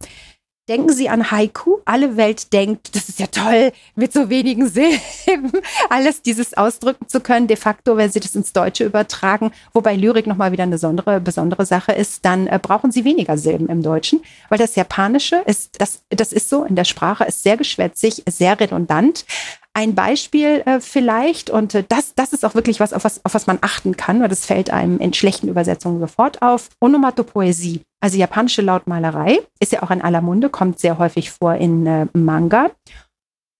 [0.68, 1.78] Denken Sie an Haiku.
[1.84, 5.50] Alle Welt denkt, das ist ja toll, mit so wenigen Silben
[5.90, 7.48] alles dieses ausdrücken zu können.
[7.48, 11.66] De facto, wenn Sie das ins Deutsche übertragen, wobei Lyrik nochmal wieder eine besondere, besondere
[11.66, 16.02] Sache ist, dann äh, brauchen Sie weniger Silben im Deutschen, weil das Japanische ist, das,
[16.10, 19.24] das ist so in der Sprache, ist sehr geschwätzig, sehr redundant.
[19.74, 23.32] Ein Beispiel äh, vielleicht, und äh, das, das ist auch wirklich was auf, was, auf
[23.32, 26.68] was man achten kann, weil das fällt einem in schlechten Übersetzungen sofort auf.
[26.80, 31.86] Onomatopoesie, also japanische Lautmalerei, ist ja auch in aller Munde, kommt sehr häufig vor in
[31.86, 32.70] äh, Manga.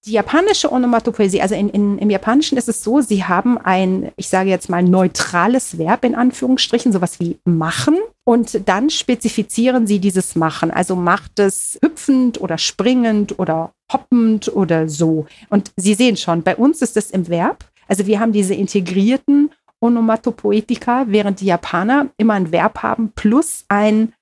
[0.05, 4.29] Die japanische Onomatopoesie, also in, in, im Japanischen ist es so, sie haben ein, ich
[4.29, 7.99] sage jetzt mal, neutrales Verb in Anführungsstrichen, sowas wie machen.
[8.25, 10.73] Und dann spezifizieren sie dieses Machen.
[10.73, 15.27] Also macht es hüpfend oder springend oder hoppend oder so.
[15.51, 17.65] Und Sie sehen schon, bei uns ist es im Verb.
[17.87, 19.51] Also wir haben diese integrierten
[19.81, 24.15] Onomatopoetika, während die Japaner immer ein Verb haben plus ein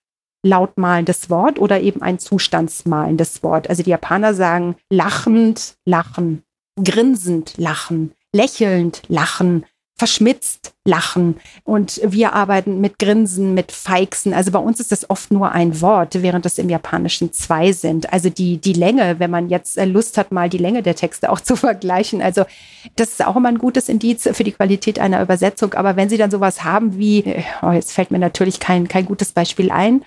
[0.43, 3.69] lautmalendes Wort oder eben ein zustandsmalendes Wort.
[3.69, 6.43] Also die Japaner sagen lachend, lachen,
[6.83, 9.65] grinsend, lachen, lächelnd, lachen,
[10.01, 11.37] verschmitzt lachen.
[11.63, 14.33] Und wir arbeiten mit Grinsen, mit Feixen.
[14.33, 18.11] Also bei uns ist das oft nur ein Wort, während das im Japanischen zwei sind.
[18.11, 21.31] Also die, die Länge, wenn man jetzt äh, Lust hat, mal die Länge der Texte
[21.31, 22.23] auch zu vergleichen.
[22.23, 22.45] Also
[22.97, 25.75] das ist auch immer ein gutes Indiz für die Qualität einer Übersetzung.
[25.75, 29.05] Aber wenn Sie dann sowas haben wie, äh, oh, jetzt fällt mir natürlich kein, kein
[29.05, 30.03] gutes Beispiel ein,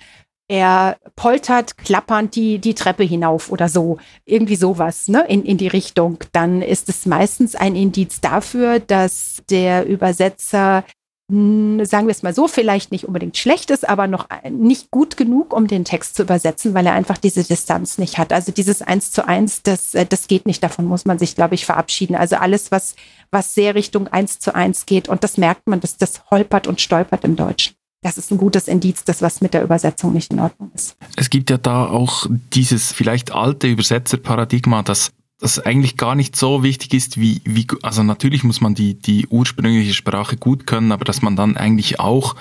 [0.48, 3.98] er poltert klappernd die, die Treppe hinauf oder so.
[4.24, 6.18] Irgendwie sowas, ne, in, in die Richtung.
[6.32, 10.84] Dann ist es meistens ein Indiz dafür, dass der Übersetzer
[11.30, 15.16] hm, sagen wir es mal so, vielleicht nicht unbedingt schlecht ist, aber noch nicht gut
[15.16, 18.30] genug, um den Text zu übersetzen, weil er einfach diese Distanz nicht hat.
[18.30, 20.62] Also dieses Eins zu eins, das, äh, das geht nicht.
[20.62, 22.14] Davon muss man sich, glaube ich, verabschieden.
[22.14, 22.94] Also alles, was,
[23.30, 26.82] was sehr Richtung Eins zu eins geht, und das merkt man, dass das holpert und
[26.82, 27.74] stolpert im Deutschen
[28.04, 30.94] das ist ein gutes Indiz, dass was mit der Übersetzung nicht in Ordnung ist.
[31.16, 36.62] Es gibt ja da auch dieses vielleicht alte Übersetzerparadigma, dass das eigentlich gar nicht so
[36.62, 41.06] wichtig ist, wie, wie also natürlich muss man die, die ursprüngliche Sprache gut können, aber
[41.06, 42.36] dass man dann eigentlich auch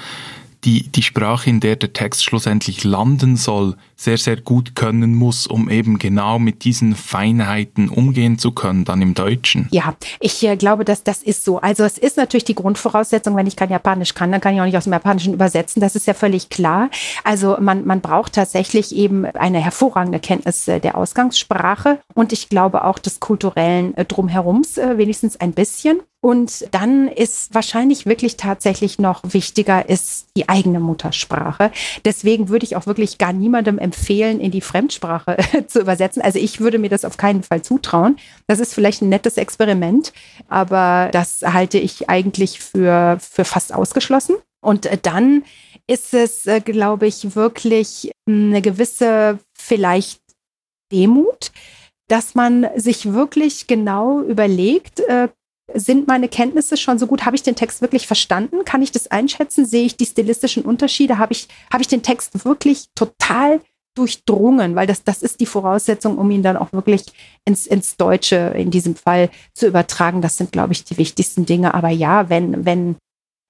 [0.66, 5.48] die, die Sprache, in der der Text schlussendlich landen soll, sehr, sehr gut können muss,
[5.48, 9.68] um eben genau mit diesen Feinheiten umgehen zu können, dann im Deutschen.
[9.72, 11.60] Ja, ich äh, glaube, dass das ist so.
[11.60, 14.66] Also es ist natürlich die Grundvoraussetzung, wenn ich kein Japanisch kann, dann kann ich auch
[14.66, 15.82] nicht aus dem Japanischen übersetzen.
[15.82, 16.90] Das ist ja völlig klar.
[17.24, 22.84] Also man, man braucht tatsächlich eben eine hervorragende Kenntnis äh, der Ausgangssprache und ich glaube
[22.84, 26.02] auch des kulturellen äh, Drumherums, äh, wenigstens ein bisschen.
[26.24, 31.70] Und dann ist wahrscheinlich wirklich tatsächlich noch wichtiger ist die eigene Muttersprache.
[32.06, 35.36] Deswegen würde ich auch wirklich gar niemandem empfehlen, in die Fremdsprache
[35.68, 36.22] zu übersetzen.
[36.22, 38.16] Also ich würde mir das auf keinen Fall zutrauen.
[38.48, 40.14] Das ist vielleicht ein nettes Experiment,
[40.48, 44.38] aber das halte ich eigentlich für, für fast ausgeschlossen.
[44.62, 45.44] Und dann
[45.88, 50.22] ist es, äh, glaube ich, wirklich eine gewisse vielleicht
[50.90, 51.52] Demut,
[52.08, 55.28] dass man sich wirklich genau überlegt, äh,
[55.74, 57.26] sind meine Kenntnisse schon so gut?
[57.26, 58.66] Habe ich den Text wirklich verstanden?
[58.66, 59.66] Kann ich das einschätzen?
[59.66, 61.18] Sehe ich die stilistischen Unterschiede?
[61.18, 63.62] Habe ich, habe ich den Text wirklich total
[63.96, 64.76] durchdrungen?
[64.76, 67.06] Weil das, das ist die Voraussetzung, um ihn dann auch wirklich
[67.46, 70.22] ins, ins Deutsche in diesem Fall zu übertragen.
[70.22, 71.74] Das sind, glaube ich, die wichtigsten Dinge.
[71.74, 72.98] Aber ja, wenn, wenn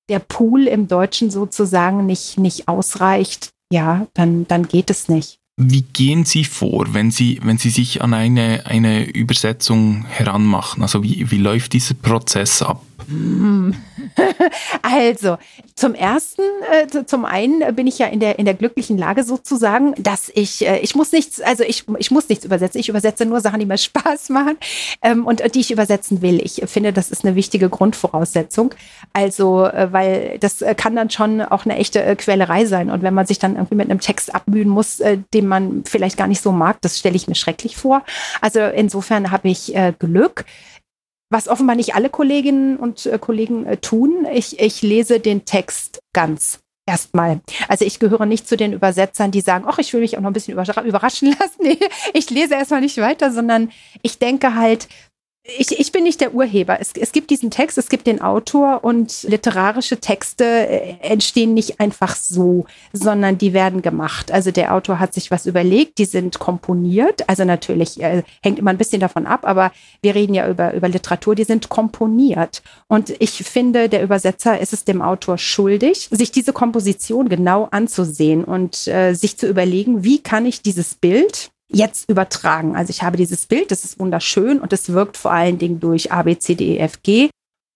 [0.10, 5.40] der Pool im Deutschen sozusagen nicht, nicht ausreicht, ja, dann, dann geht es nicht.
[5.56, 10.82] Wie gehen Sie vor, wenn Sie, wenn Sie sich an eine, eine Übersetzung heranmachen?
[10.82, 12.82] Also wie, wie läuft dieser Prozess ab?
[14.82, 15.38] Also,
[15.76, 16.42] zum ersten,
[16.72, 20.66] äh, zum einen bin ich ja in der, in der glücklichen Lage sozusagen, dass ich,
[20.66, 22.80] äh, ich muss nichts, also ich, ich muss nichts übersetzen.
[22.80, 24.58] Ich übersetze nur Sachen, die mir Spaß machen
[25.02, 26.42] ähm, und die ich übersetzen will.
[26.44, 28.74] Ich finde, das ist eine wichtige Grundvoraussetzung.
[29.14, 32.90] Also, äh, weil das äh, kann dann schon auch eine echte äh, Quälerei sein.
[32.90, 36.18] Und wenn man sich dann irgendwie mit einem Text abmühen muss, äh, den man vielleicht
[36.18, 38.04] gar nicht so mag, das stelle ich mir schrecklich vor.
[38.42, 40.46] Also insofern habe ich Glück
[41.34, 44.26] was offenbar nicht alle Kolleginnen und äh, Kollegen äh, tun.
[44.32, 46.60] Ich, ich lese den Text ganz.
[46.86, 47.40] Erstmal.
[47.70, 50.30] Also ich gehöre nicht zu den Übersetzern, die sagen, ach, ich will mich auch noch
[50.30, 51.62] ein bisschen überraschen lassen.
[51.62, 51.80] Nee,
[52.14, 53.72] ich lese erstmal nicht weiter, sondern
[54.02, 54.90] ich denke halt,
[55.46, 56.80] ich, ich bin nicht der Urheber.
[56.80, 61.82] Es, es gibt diesen Text, es gibt den Autor und literarische Texte äh, entstehen nicht
[61.82, 64.32] einfach so, sondern die werden gemacht.
[64.32, 67.28] Also der Autor hat sich was überlegt, die sind komponiert.
[67.28, 70.88] Also natürlich äh, hängt immer ein bisschen davon ab, aber wir reden ja über, über
[70.88, 72.64] Literatur, die sind komponiert.
[72.88, 78.46] Und ich finde, der Übersetzer ist es dem Autor schuldig, sich diese Komposition genau anzusehen
[78.46, 82.76] und äh, sich zu überlegen, wie kann ich dieses Bild, jetzt übertragen.
[82.76, 86.12] Also ich habe dieses Bild, das ist wunderschön und es wirkt vor allen Dingen durch
[86.12, 87.30] A, B, C, D, E, F, G.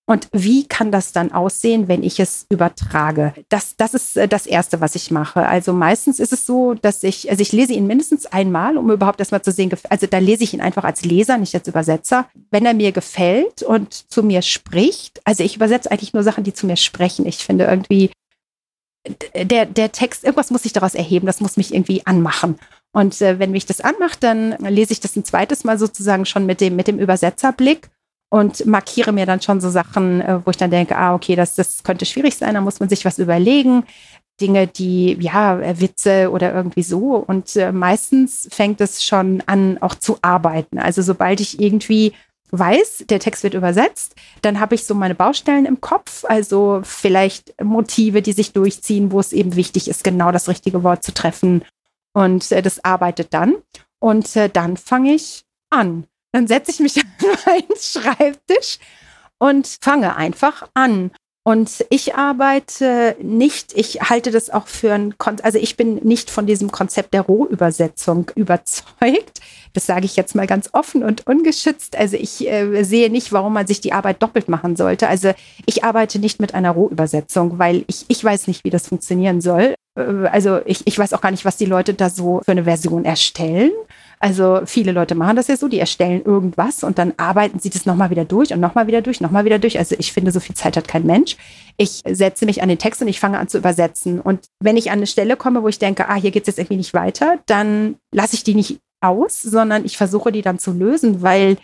[0.09, 3.33] Und wie kann das dann aussehen, wenn ich es übertrage?
[3.49, 5.45] Das, das ist äh, das Erste, was ich mache.
[5.45, 9.19] Also meistens ist es so, dass ich, also ich lese ihn mindestens einmal, um überhaupt
[9.19, 12.29] erstmal zu sehen, also da lese ich ihn einfach als Leser, nicht als Übersetzer.
[12.51, 16.53] Wenn er mir gefällt und zu mir spricht, also ich übersetze eigentlich nur Sachen, die
[16.53, 17.25] zu mir sprechen.
[17.25, 18.11] Ich finde irgendwie,
[19.35, 22.57] der, der Text, irgendwas muss sich daraus erheben, das muss mich irgendwie anmachen.
[22.97, 26.47] Und äh, wenn mich das anmacht, dann lese ich das ein zweites Mal sozusagen schon
[26.47, 27.91] mit dem, mit dem Übersetzerblick
[28.31, 31.53] und markiere mir dann schon so Sachen, äh, wo ich dann denke, ah, okay, das,
[31.53, 33.83] das könnte schwierig sein, da muss man sich was überlegen.
[34.41, 37.17] Dinge, die, ja, äh, Witze oder irgendwie so.
[37.17, 40.79] Und äh, meistens fängt es schon an, auch zu arbeiten.
[40.79, 42.13] Also sobald ich irgendwie
[42.49, 47.53] weiß, der Text wird übersetzt, dann habe ich so meine Baustellen im Kopf, also vielleicht
[47.61, 51.61] Motive, die sich durchziehen, wo es eben wichtig ist, genau das richtige Wort zu treffen
[52.17, 53.57] und äh, das arbeitet dann.
[53.99, 56.07] Und äh, dann fange ich an.
[56.31, 57.05] Dann setze ich mich an
[57.45, 58.79] meinen Schreibtisch
[59.37, 61.11] und fange einfach an.
[61.43, 66.31] Und ich arbeite nicht, ich halte das auch für ein, Kon also ich bin nicht
[66.31, 69.39] von diesem Konzept der Rohübersetzung überzeugt.
[69.73, 71.97] Das sage ich jetzt mal ganz offen und ungeschützt.
[71.97, 75.07] Also ich äh, sehe nicht, warum man sich die Arbeit doppelt machen sollte.
[75.07, 75.33] Also
[75.65, 79.75] ich arbeite nicht mit einer Rohübersetzung, weil ich, ich weiß nicht, wie das funktionieren soll.
[79.95, 82.63] äh, also ich, ich weiß auch gar nicht, was die Leute da so für eine
[82.63, 83.71] Version erstellen.
[84.19, 87.85] Also viele Leute machen das ja so, die erstellen irgendwas und dann arbeiten sie das
[87.85, 89.77] nochmal wieder durch und nochmal wieder durch, nochmal wieder durch.
[89.77, 91.37] Also ich finde, so viel Zeit hat kein Mensch.
[91.77, 94.19] Ich setze mich an den Text und ich fange an zu übersetzen.
[94.19, 96.57] Und wenn ich an eine Stelle komme, wo ich denke, ah, hier geht es jetzt
[96.57, 100.71] irgendwie nicht weiter, dann lasse ich die nicht aus, sondern ich versuche die dann zu
[100.71, 101.57] lösen, weil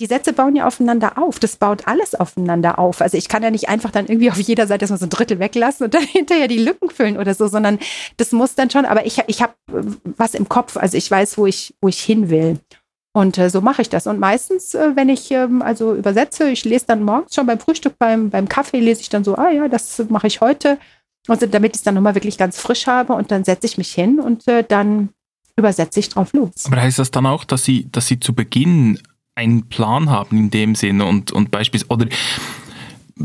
[0.00, 1.38] die Sätze bauen ja aufeinander auf.
[1.40, 3.00] Das baut alles aufeinander auf.
[3.00, 5.40] Also ich kann ja nicht einfach dann irgendwie auf jeder Seite erstmal so ein Drittel
[5.40, 7.78] weglassen und dann hinterher die Lücken füllen oder so, sondern
[8.16, 9.82] das muss dann schon, aber ich, ich habe äh,
[10.16, 12.58] was im Kopf, also ich weiß, wo ich, wo ich hin will.
[13.12, 14.06] Und äh, so mache ich das.
[14.06, 17.98] Und meistens, äh, wenn ich ähm, also übersetze, ich lese dann morgens schon beim Frühstück,
[17.98, 20.78] beim, beim Kaffee, lese ich dann so, ah ja, das mache ich heute.
[21.26, 23.92] Und damit ich es dann nochmal wirklich ganz frisch habe und dann setze ich mich
[23.92, 25.10] hin und äh, dann
[25.58, 26.66] übersetze ich drauf los.
[26.66, 28.98] Aber heißt das dann auch, dass Sie, dass Sie zu Beginn
[29.34, 32.06] einen Plan haben in dem Sinne und, und beispielsweise, oder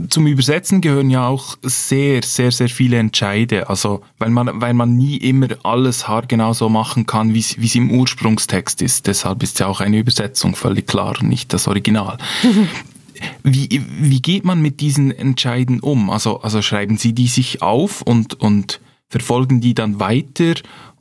[0.09, 3.69] zum Übersetzen gehören ja auch sehr, sehr, sehr viele Entscheide.
[3.69, 7.91] Also, weil man, weil man nie immer alles haargenau so machen kann, wie es im
[7.91, 9.07] Ursprungstext ist.
[9.07, 12.17] Deshalb ist ja auch eine Übersetzung völlig klar, nicht das Original.
[13.43, 16.09] wie, wie geht man mit diesen Entscheiden um?
[16.09, 18.79] Also, also schreiben Sie die sich auf und, und
[19.09, 20.55] verfolgen die dann weiter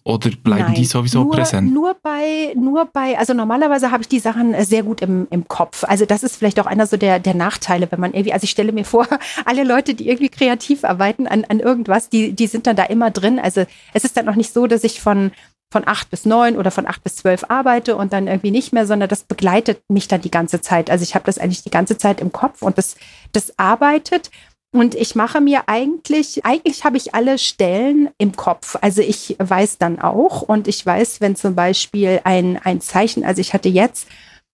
[0.05, 1.73] oder bleiben Nein, die sowieso nur, präsent?
[1.73, 5.47] Nur bei, nur bei, also normalerweise habe ich die Sachen äh, sehr gut im, im
[5.47, 5.85] Kopf.
[5.85, 8.51] Also das ist vielleicht auch einer so der, der Nachteile, wenn man irgendwie, also ich
[8.51, 9.07] stelle mir vor,
[9.45, 13.11] alle Leute, die irgendwie kreativ arbeiten an, an irgendwas, die, die sind dann da immer
[13.11, 13.39] drin.
[13.39, 15.31] Also es ist dann auch nicht so, dass ich von,
[15.71, 18.87] von acht bis neun oder von acht bis zwölf arbeite und dann irgendwie nicht mehr,
[18.87, 20.91] sondern das begleitet mich dann die ganze Zeit.
[20.91, 22.97] Also ich habe das eigentlich die ganze Zeit im Kopf und das,
[23.33, 24.31] das arbeitet.
[24.73, 28.77] Und ich mache mir eigentlich, eigentlich habe ich alle Stellen im Kopf.
[28.81, 33.43] Also ich weiß dann auch und ich weiß, wenn zum Beispiel ein, ein Zeichen, also
[33.43, 34.09] ich hatte jetzt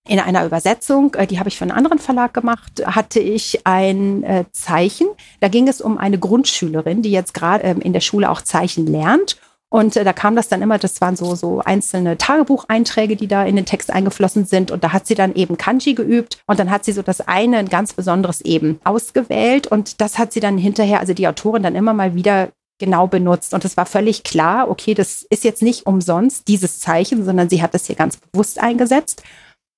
[0.08, 4.24] in einer Übersetzung, äh, die habe ich für einen anderen Verlag gemacht, hatte ich ein
[4.24, 5.06] äh, Zeichen.
[5.38, 8.86] Da ging es um eine Grundschülerin, die jetzt gerade ähm, in der Schule auch Zeichen
[8.86, 9.36] lernt.
[9.70, 13.44] Und äh, da kam das dann immer, das waren so, so einzelne Tagebucheinträge, die da
[13.44, 14.70] in den Text eingeflossen sind.
[14.70, 16.38] Und da hat sie dann eben Kanji geübt.
[16.46, 19.66] Und dann hat sie so das eine, ein ganz besonderes eben ausgewählt.
[19.66, 22.48] Und das hat sie dann hinterher, also die Autorin dann immer mal wieder
[22.78, 23.52] genau benutzt.
[23.52, 27.60] Und es war völlig klar, okay, das ist jetzt nicht umsonst dieses Zeichen, sondern sie
[27.60, 29.22] hat das hier ganz bewusst eingesetzt.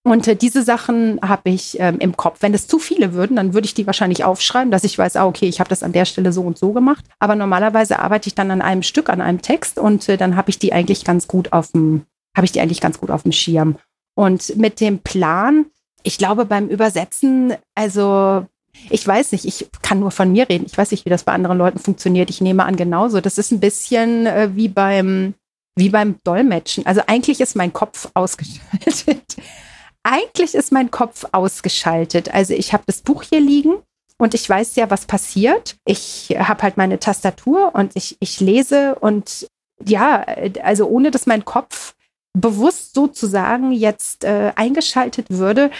[0.02, 2.38] Und äh, diese Sachen habe ich ähm, im Kopf.
[2.40, 5.26] Wenn es zu viele würden, dann würde ich die wahrscheinlich aufschreiben, dass ich weiß, ah,
[5.26, 7.04] okay, ich habe das an der Stelle so und so gemacht.
[7.18, 10.50] Aber normalerweise arbeite ich dann an einem Stück, an einem Text und äh, dann habe
[10.50, 13.32] ich die eigentlich ganz gut auf dem, habe ich die eigentlich ganz gut auf dem
[13.32, 13.76] Schirm.
[14.14, 15.66] Und mit dem Plan,
[16.02, 18.46] ich glaube beim Übersetzen, also
[18.88, 20.64] ich weiß nicht, ich kann nur von mir reden.
[20.66, 22.30] Ich weiß nicht, wie das bei anderen Leuten funktioniert.
[22.30, 23.20] Ich nehme an genauso.
[23.20, 25.34] Das ist ein bisschen äh, wie beim
[25.76, 26.86] wie beim Dolmetschen.
[26.86, 29.36] Also eigentlich ist mein Kopf ausgeschaltet
[30.02, 32.32] eigentlich ist mein Kopf ausgeschaltet.
[32.32, 33.74] Also ich habe das Buch hier liegen
[34.18, 35.76] und ich weiß ja, was passiert.
[35.84, 39.48] Ich habe halt meine Tastatur und ich, ich lese und
[39.84, 40.24] ja,
[40.62, 41.94] also ohne dass mein Kopf
[42.32, 45.70] bewusst sozusagen jetzt äh, eingeschaltet würde,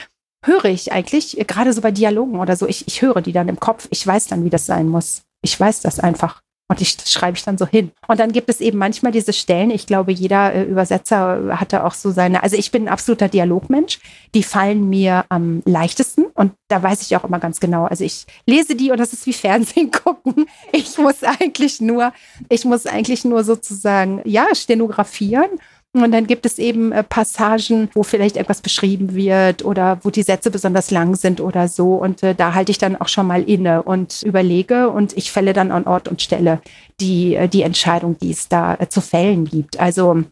[0.44, 3.60] höre ich eigentlich, gerade so bei Dialogen oder so, ich, ich höre die dann im
[3.60, 3.88] Kopf.
[3.90, 5.22] Ich weiß dann, wie das sein muss.
[5.42, 6.42] Ich weiß das einfach.
[6.70, 7.90] Und ich, das schreibe ich dann so hin.
[8.06, 11.94] Und dann gibt es eben manchmal diese Stellen, ich glaube, jeder äh, Übersetzer hatte auch
[11.94, 13.98] so seine, also ich bin ein absoluter Dialogmensch,
[14.36, 17.86] die fallen mir am leichtesten und da weiß ich auch immer ganz genau.
[17.86, 20.46] Also ich lese die und das ist wie Fernsehen gucken.
[20.70, 22.12] Ich muss eigentlich nur,
[22.48, 25.50] ich muss eigentlich nur sozusagen, ja, stenografieren
[25.92, 30.22] und dann gibt es eben äh, Passagen, wo vielleicht etwas beschrieben wird oder wo die
[30.22, 31.94] Sätze besonders lang sind oder so.
[31.94, 35.52] Und äh, da halte ich dann auch schon mal inne und überlege und ich fälle
[35.52, 36.60] dann an Ort und Stelle
[37.00, 39.80] die, äh, die Entscheidung, die es da zu fällen gibt.
[39.80, 40.22] Also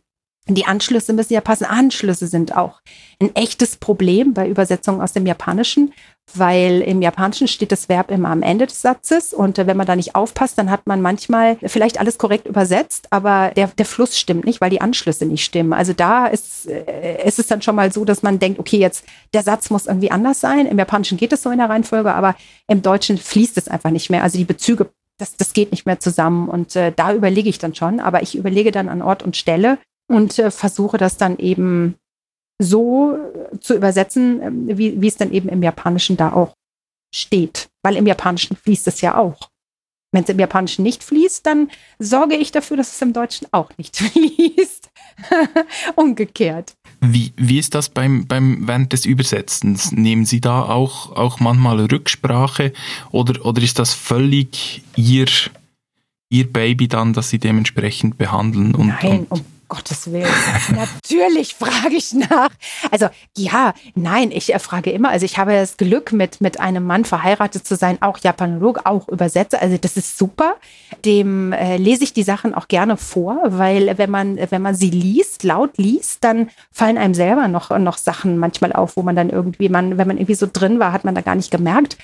[0.55, 1.65] die Anschlüsse müssen ja passen.
[1.65, 2.81] Anschlüsse sind auch
[3.21, 5.93] ein echtes Problem bei Übersetzungen aus dem Japanischen,
[6.35, 9.87] weil im Japanischen steht das Verb immer am Ende des Satzes und äh, wenn man
[9.87, 14.19] da nicht aufpasst, dann hat man manchmal vielleicht alles korrekt übersetzt, aber der, der Fluss
[14.19, 15.73] stimmt nicht, weil die Anschlüsse nicht stimmen.
[15.73, 19.05] Also da ist, äh, ist es dann schon mal so, dass man denkt, okay, jetzt
[19.33, 20.67] der Satz muss irgendwie anders sein.
[20.67, 22.37] Im Japanischen geht es so in der Reihenfolge, aber
[22.67, 24.23] im Deutschen fließt es einfach nicht mehr.
[24.23, 26.49] Also die Bezüge das, das geht nicht mehr zusammen.
[26.49, 29.79] Und äh, da überlege ich dann schon, aber ich überlege dann an Ort und Stelle,
[30.09, 31.95] und äh, versuche das dann eben
[32.61, 36.55] so äh, zu übersetzen, äh, wie, wie es dann eben im Japanischen da auch
[37.15, 37.69] steht.
[37.83, 39.51] Weil im Japanischen fließt es ja auch.
[40.11, 43.71] Wenn es im Japanischen nicht fließt, dann sorge ich dafür, dass es im Deutschen auch
[43.77, 44.91] nicht fließt.
[45.97, 46.75] Umgekehrt.
[47.01, 49.93] Wie, wie ist das beim, beim, während des Übersetzens?
[49.93, 52.73] Nehmen Sie da auch, auch manchmal Rücksprache
[53.11, 55.27] oder, oder ist das völlig Ihr,
[56.31, 58.75] Ihr Baby dann, dass Sie dementsprechend behandeln?
[58.75, 60.27] Und, Nein, und um Gottes Willen.
[60.75, 62.51] Natürlich frage ich nach.
[62.91, 65.11] Also ja, nein, ich äh, frage immer.
[65.11, 69.09] Also ich habe das Glück, mit, mit einem Mann verheiratet zu sein, auch Japanolog, auch
[69.09, 69.61] Übersetzer.
[69.61, 70.57] Also das ist super.
[71.05, 74.91] Dem äh, lese ich die Sachen auch gerne vor, weil wenn man, wenn man sie
[74.91, 79.31] liest, laut liest, dann fallen einem selber noch, noch Sachen manchmal auf, wo man dann
[79.31, 81.99] irgendwie, man, wenn man irgendwie so drin war, hat man da gar nicht gemerkt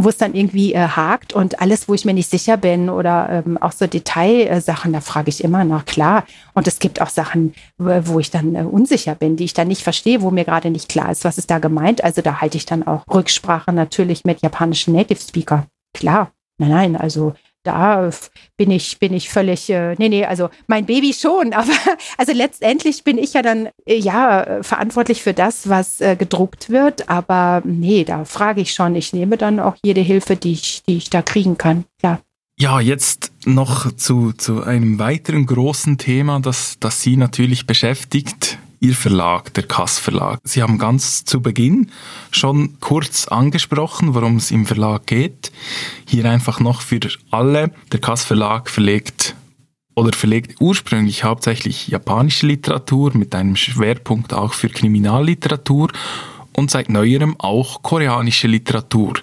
[0.00, 3.42] wo es dann irgendwie äh, hakt und alles, wo ich mir nicht sicher bin oder
[3.44, 6.24] ähm, auch so Detailsachen, da frage ich immer nach, klar.
[6.54, 9.82] Und es gibt auch Sachen, wo ich dann äh, unsicher bin, die ich dann nicht
[9.82, 12.04] verstehe, wo mir gerade nicht klar ist, was ist da gemeint.
[12.04, 15.66] Also da halte ich dann auch Rücksprache natürlich mit japanischen Native Speaker.
[15.92, 16.30] Klar.
[16.58, 17.34] Nein, nein, also
[17.68, 18.10] da
[18.56, 21.72] bin ich, bin ich völlig, äh, nee, nee, also mein Baby schon, aber
[22.16, 27.08] also letztendlich bin ich ja dann, äh, ja, verantwortlich für das, was äh, gedruckt wird,
[27.08, 30.96] aber nee, da frage ich schon, ich nehme dann auch jede Hilfe, die ich, die
[30.96, 32.20] ich da kriegen kann, ja.
[32.60, 38.94] Ja, jetzt noch zu, zu einem weiteren großen Thema, das, das Sie natürlich beschäftigt, Ihr
[38.94, 40.38] Verlag, der Kass Verlag.
[40.44, 41.90] Sie haben ganz zu Beginn
[42.30, 45.50] schon kurz angesprochen, worum es im Verlag geht.
[46.06, 47.00] Hier einfach noch für
[47.30, 47.72] alle.
[47.90, 49.34] Der Kass Verlag verlegt
[49.96, 55.90] oder verlegt ursprünglich hauptsächlich japanische Literatur mit einem Schwerpunkt auch für Kriminalliteratur
[56.52, 59.14] und seit neuerem auch koreanische Literatur.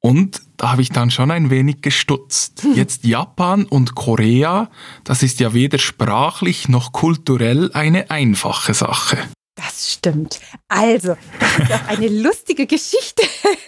[0.00, 2.66] Und da habe ich dann schon ein wenig gestutzt.
[2.74, 4.70] Jetzt Japan und Korea,
[5.04, 9.18] das ist ja weder sprachlich noch kulturell eine einfache Sache.
[9.64, 10.40] Das stimmt.
[10.68, 13.22] Also, das ist auch eine lustige Geschichte,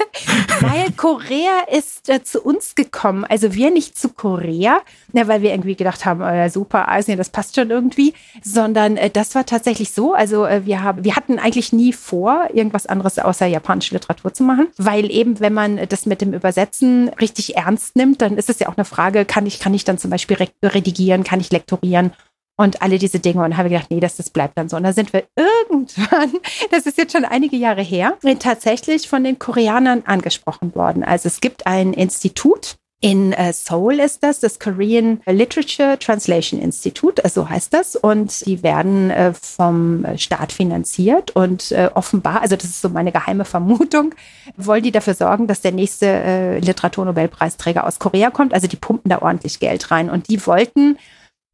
[0.60, 3.24] weil Korea ist äh, zu uns gekommen.
[3.24, 4.80] Also wir nicht zu Korea,
[5.12, 9.08] na, weil wir irgendwie gedacht haben, äh, super, Asien, das passt schon irgendwie, sondern äh,
[9.08, 10.12] das war tatsächlich so.
[10.12, 14.42] Also äh, wir haben, wir hatten eigentlich nie vor, irgendwas anderes außer japanische Literatur zu
[14.42, 18.58] machen, weil eben, wenn man das mit dem Übersetzen richtig ernst nimmt, dann ist es
[18.58, 22.12] ja auch eine Frage, kann ich, kann ich dann zum Beispiel redigieren, kann ich lektorieren
[22.56, 24.76] und alle diese Dinge und habe gedacht, nee, das, das bleibt dann so.
[24.76, 26.32] Und da sind wir irgendwann,
[26.70, 31.04] das ist jetzt schon einige Jahre her, tatsächlich von den Koreanern angesprochen worden.
[31.04, 37.22] Also es gibt ein Institut, in äh, Seoul ist das, das Korean Literature Translation Institute,
[37.22, 37.94] äh, so heißt das.
[37.94, 41.36] Und die werden äh, vom Staat finanziert.
[41.36, 44.14] Und offenbar, also das ist so meine geheime Vermutung,
[44.56, 48.54] wollen die dafür sorgen, dass der nächste Literaturnobelpreisträger aus Korea kommt.
[48.54, 50.08] Also die pumpen da ordentlich Geld rein.
[50.08, 50.98] Und die wollten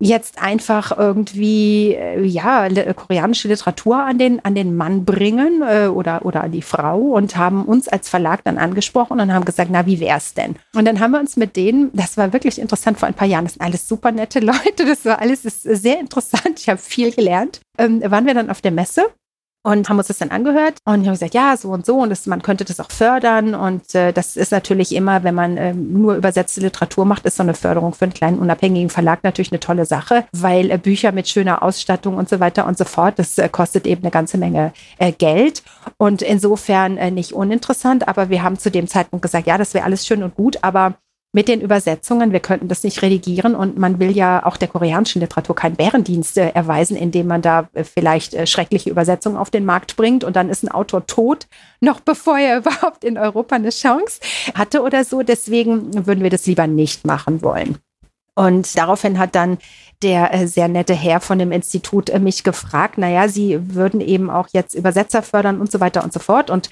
[0.04, 6.26] jetzt einfach irgendwie äh, ja koreanische Literatur an den an den Mann bringen äh, oder
[6.26, 9.86] oder an die Frau und haben uns als Verlag dann angesprochen und haben gesagt, na
[9.86, 10.56] wie wär's denn?
[10.74, 13.44] Und dann haben wir uns mit denen, das war wirklich interessant vor ein paar Jahren,
[13.44, 17.12] das sind alles super nette Leute, das war alles ist sehr interessant, ich habe viel
[17.12, 17.60] gelernt.
[17.78, 19.06] Ähm, waren wir dann auf der Messe
[19.62, 20.78] und haben uns das dann angehört.
[20.84, 23.54] Und ich habe gesagt, ja, so und so und das, man könnte das auch fördern.
[23.54, 27.42] Und äh, das ist natürlich immer, wenn man ähm, nur übersetzte Literatur macht, ist so
[27.42, 31.28] eine Förderung für einen kleinen unabhängigen Verlag natürlich eine tolle Sache, weil äh, Bücher mit
[31.28, 34.72] schöner Ausstattung und so weiter und so fort, das äh, kostet eben eine ganze Menge
[34.98, 35.62] äh, Geld.
[35.96, 39.84] Und insofern äh, nicht uninteressant, aber wir haben zu dem Zeitpunkt gesagt, ja, das wäre
[39.84, 40.94] alles schön und gut, aber
[41.32, 42.32] mit den Übersetzungen.
[42.32, 46.36] Wir könnten das nicht redigieren und man will ja auch der koreanischen Literatur keinen Bärendienst
[46.36, 50.36] äh, erweisen, indem man da äh, vielleicht äh, schreckliche Übersetzungen auf den Markt bringt und
[50.36, 51.46] dann ist ein Autor tot,
[51.80, 54.20] noch bevor er überhaupt in Europa eine Chance
[54.54, 55.22] hatte oder so.
[55.22, 57.78] Deswegen würden wir das lieber nicht machen wollen.
[58.34, 59.58] Und daraufhin hat dann
[60.02, 64.30] der äh, sehr nette Herr von dem Institut äh, mich gefragt, naja, Sie würden eben
[64.30, 66.50] auch jetzt Übersetzer fördern und so weiter und so fort.
[66.50, 66.70] Und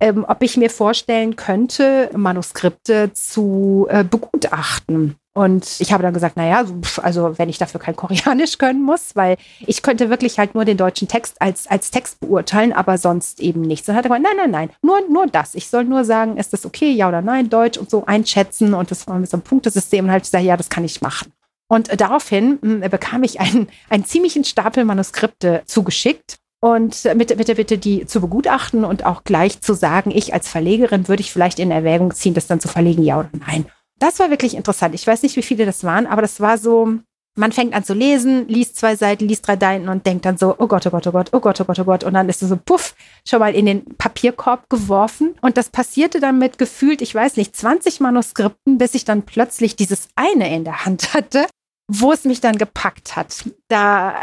[0.00, 5.16] ähm, ob ich mir vorstellen könnte, Manuskripte zu äh, begutachten.
[5.36, 6.64] Und ich habe dann gesagt, naja,
[7.02, 9.36] also wenn ich dafür kein Koreanisch können muss, weil
[9.66, 13.62] ich könnte wirklich halt nur den deutschen Text als, als Text beurteilen, aber sonst eben
[13.62, 13.86] nichts.
[13.86, 15.56] Dann hat er gesagt, nein, nein, nein, nur, nur das.
[15.56, 18.92] Ich soll nur sagen, ist das okay, ja oder nein, Deutsch und so einschätzen und
[18.92, 21.32] das war mit so einem Punktesystem und halt sagen, ja, das kann ich machen.
[21.66, 27.56] Und äh, daraufhin äh, bekam ich einen, einen ziemlichen Stapel Manuskripte zugeschickt und bitte, bitte,
[27.56, 31.58] bitte die zu begutachten und auch gleich zu sagen, ich als Verlegerin würde ich vielleicht
[31.58, 33.66] in Erwägung ziehen, das dann zu verlegen, ja oder nein.
[33.98, 34.94] Das war wirklich interessant.
[34.94, 36.94] Ich weiß nicht, wie viele das waren, aber das war so,
[37.36, 40.54] man fängt an zu lesen, liest zwei Seiten, liest drei Seiten und denkt dann so,
[40.56, 42.04] oh Gott, oh Gott, oh Gott, oh Gott, oh Gott, oh Gott.
[42.04, 42.94] Und dann ist es so, puff,
[43.28, 45.34] schon mal in den Papierkorb geworfen.
[45.42, 49.76] Und das passierte dann mit gefühlt, ich weiß nicht, 20 Manuskripten, bis ich dann plötzlich
[49.76, 51.44] dieses eine in der Hand hatte,
[51.92, 53.44] wo es mich dann gepackt hat.
[53.68, 54.14] Da,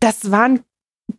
[0.00, 0.60] das waren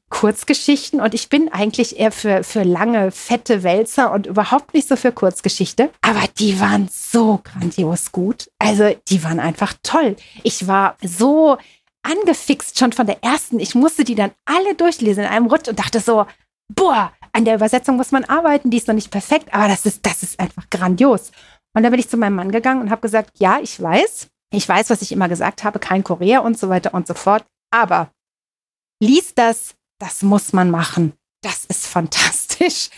[0.09, 4.95] Kurzgeschichten und ich bin eigentlich eher für, für lange, fette Wälzer und überhaupt nicht so
[4.95, 5.89] für Kurzgeschichte.
[6.01, 8.49] Aber die waren so grandios gut.
[8.59, 10.15] Also die waren einfach toll.
[10.43, 11.57] Ich war so
[12.03, 13.59] angefixt schon von der ersten.
[13.59, 16.25] Ich musste die dann alle durchlesen in einem Rutsch und dachte so,
[16.73, 20.05] boah, an der Übersetzung muss man arbeiten, die ist noch nicht perfekt, aber das ist,
[20.05, 21.31] das ist einfach grandios.
[21.73, 24.67] Und dann bin ich zu meinem Mann gegangen und habe gesagt, ja, ich weiß, ich
[24.67, 27.45] weiß, was ich immer gesagt habe, kein Korea und so weiter und so fort.
[27.73, 28.11] Aber
[29.01, 31.13] lies das, das muss man machen.
[31.41, 32.89] Das ist fantastisch.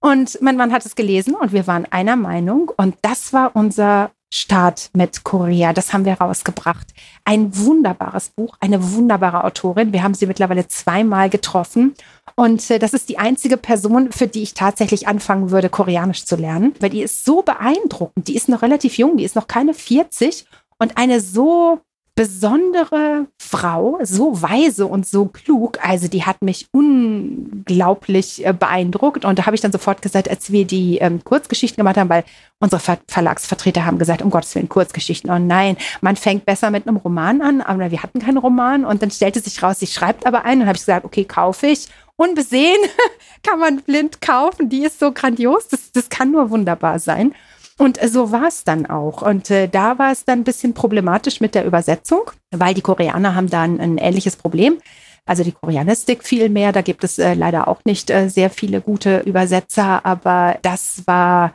[0.00, 2.70] Und mein Mann hat es gelesen und wir waren einer Meinung.
[2.76, 5.72] Und das war unser Start mit Korea.
[5.72, 6.86] Das haben wir rausgebracht.
[7.24, 9.92] Ein wunderbares Buch, eine wunderbare Autorin.
[9.92, 11.94] Wir haben sie mittlerweile zweimal getroffen.
[12.36, 16.36] Und äh, das ist die einzige Person, für die ich tatsächlich anfangen würde, Koreanisch zu
[16.36, 18.28] lernen, weil die ist so beeindruckend.
[18.28, 20.46] Die ist noch relativ jung, die ist noch keine 40
[20.78, 21.80] und eine so
[22.16, 25.78] besondere Frau, so weise und so klug.
[25.82, 29.26] Also die hat mich unglaublich äh, beeindruckt.
[29.26, 32.24] Und da habe ich dann sofort gesagt, als wir die ähm, Kurzgeschichten gemacht haben, weil
[32.58, 35.30] unsere Ver Verlagsvertreter haben gesagt, um Gottes Willen, Kurzgeschichten.
[35.30, 38.86] Oh nein, man fängt besser mit einem Roman an, aber wir hatten keinen Roman.
[38.86, 40.62] Und dann stellte sich raus, sie schreibt aber einen.
[40.62, 41.86] Und habe ich gesagt, okay, kaufe ich.
[42.16, 42.80] Unbesehen
[43.46, 44.70] kann man blind kaufen.
[44.70, 45.68] Die ist so grandios.
[45.68, 47.34] Das, das kann nur wunderbar sein.
[47.78, 49.22] Und äh, so war es dann auch.
[49.22, 53.34] Und äh, da war es dann ein bisschen problematisch mit der Übersetzung, weil die Koreaner
[53.34, 54.78] haben dann ein ähnliches Problem.
[55.26, 58.80] Also die Koreanistik viel mehr, da gibt es äh, leider auch nicht äh, sehr viele
[58.80, 61.52] gute Übersetzer, aber das war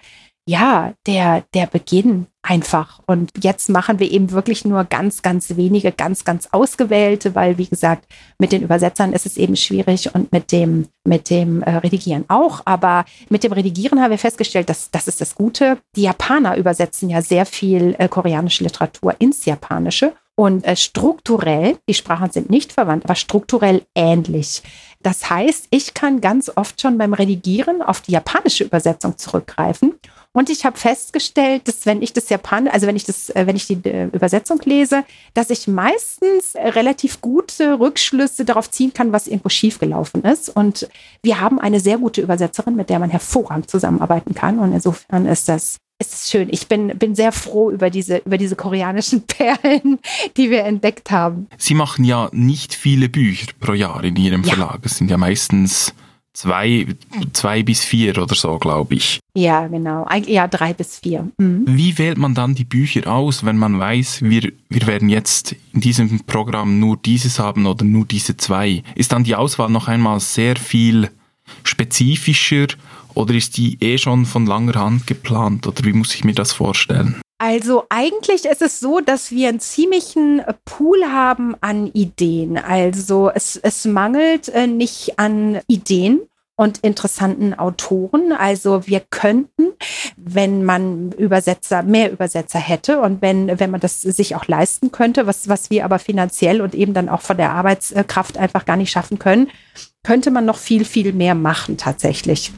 [0.48, 3.00] ja, der, der Beginn einfach.
[3.06, 7.68] Und jetzt machen wir eben wirklich nur ganz, ganz wenige, ganz, ganz ausgewählte, weil, wie
[7.68, 8.06] gesagt,
[8.40, 12.62] mit den Übersetzern ist es eben schwierig und mit dem, mit dem äh, Redigieren auch.
[12.66, 15.78] Aber mit dem Redigieren haben wir festgestellt, dass das ist das Gute.
[15.96, 20.14] Die Japaner übersetzen ja sehr viel äh, koreanische Literatur ins Japanische.
[20.42, 24.64] Und äh, strukturell, die Sprachen sind nicht verwandt, aber strukturell ähnlich.
[25.04, 30.00] Das heißt, ich kann ganz oft schon beim Redigieren auf die japanische Übersetzung zurückgreifen
[30.34, 33.58] und ich habe festgestellt, dass wenn ich das Japan, also wenn ich das, äh, wenn
[33.58, 39.28] ich die äh, Übersetzung lese, dass ich meistens relativ gute Rückschlüsse darauf ziehen kann, was
[39.28, 40.50] irgendwo schiefgelaufen ist.
[40.50, 40.88] Und
[41.22, 44.60] wir haben eine sehr gute Übersetzerin, mit der man hervorragend zusammenarbeiten kann.
[44.60, 46.50] Und insofern ist das ist es schön.
[46.52, 50.00] Ich bin, bin sehr froh über diese, über diese koreanischen Perlen,
[50.36, 51.48] die wir entdeckt haben.
[51.58, 54.56] Sie machen ja nicht viele Bücher pro Jahr in Ihrem ja.
[54.56, 54.80] Verlag.
[54.84, 55.94] Es sind ja meistens
[56.34, 56.88] zwei,
[57.34, 59.20] zwei bis vier oder so, glaube ich.
[59.34, 60.08] Ja, genau.
[60.26, 61.30] Ja, drei bis vier.
[61.38, 61.66] Mhm.
[61.68, 65.82] Wie wählt man dann die Bücher aus, wenn man weiß, wir, wir werden jetzt in
[65.82, 68.84] diesem Programm nur dieses haben oder nur diese zwei?
[68.96, 71.10] Ist dann die Auswahl noch einmal sehr viel
[71.64, 72.68] spezifischer
[73.16, 76.52] oder ist die eh schon von langer Hand geplant oder wie muss ich mir das
[76.52, 77.22] vorstellen?
[77.38, 82.60] Also eigentlich ist es so, dass wir einen ziemlichen Pool haben an Ideen.
[82.60, 86.22] Also es, es mangelt äh, nicht an Ideen
[86.56, 88.32] und interessanten Autoren.
[88.32, 89.74] Also wir könnten,
[90.16, 95.26] wenn man Übersetzer, mehr Übersetzer hätte und wenn, wenn man das sich auch leisten könnte,
[95.26, 98.92] was, was wir aber finanziell und eben dann auch von der Arbeitskraft einfach gar nicht
[98.92, 99.50] schaffen können,
[100.04, 102.52] könnte man noch viel, viel mehr machen tatsächlich.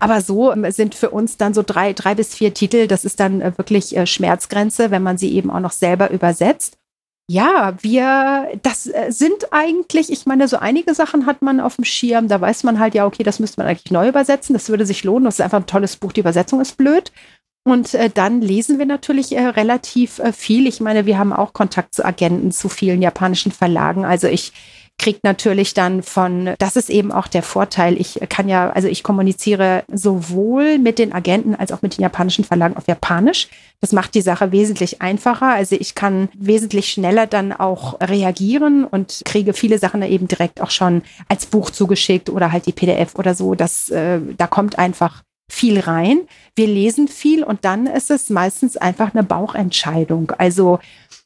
[0.00, 2.88] Aber so ähm, sind für uns dann so drei, drei bis vier Titel.
[2.88, 6.78] Das ist dann äh, wirklich äh, Schmerzgrenze, wenn man sie eben auch noch selber übersetzt.
[7.28, 11.84] Ja, wir, das äh, sind eigentlich, ich meine, so einige Sachen hat man auf dem
[11.84, 12.26] Schirm.
[12.26, 14.54] Da weiß man halt, ja, okay, das müsste man eigentlich neu übersetzen.
[14.54, 15.26] Das würde sich lohnen.
[15.26, 16.12] Das ist einfach ein tolles Buch.
[16.12, 17.12] Die Übersetzung ist blöd.
[17.62, 20.66] Und äh, dann lesen wir natürlich äh, relativ äh, viel.
[20.66, 24.04] Ich meine, wir haben auch Kontakt zu Agenten, zu vielen japanischen Verlagen.
[24.04, 24.52] Also ich
[25.00, 27.98] kriegt natürlich dann von, das ist eben auch der Vorteil.
[27.98, 32.44] Ich kann ja, also ich kommuniziere sowohl mit den Agenten als auch mit den japanischen
[32.44, 33.48] Verlagen auf Japanisch.
[33.80, 35.54] Das macht die Sache wesentlich einfacher.
[35.54, 40.70] Also ich kann wesentlich schneller dann auch reagieren und kriege viele Sachen eben direkt auch
[40.70, 43.54] schon als Buch zugeschickt oder halt die PDF oder so.
[43.54, 46.20] Das, äh, da kommt einfach viel rein.
[46.54, 50.32] Wir lesen viel und dann ist es meistens einfach eine Bauchentscheidung.
[50.36, 50.78] Also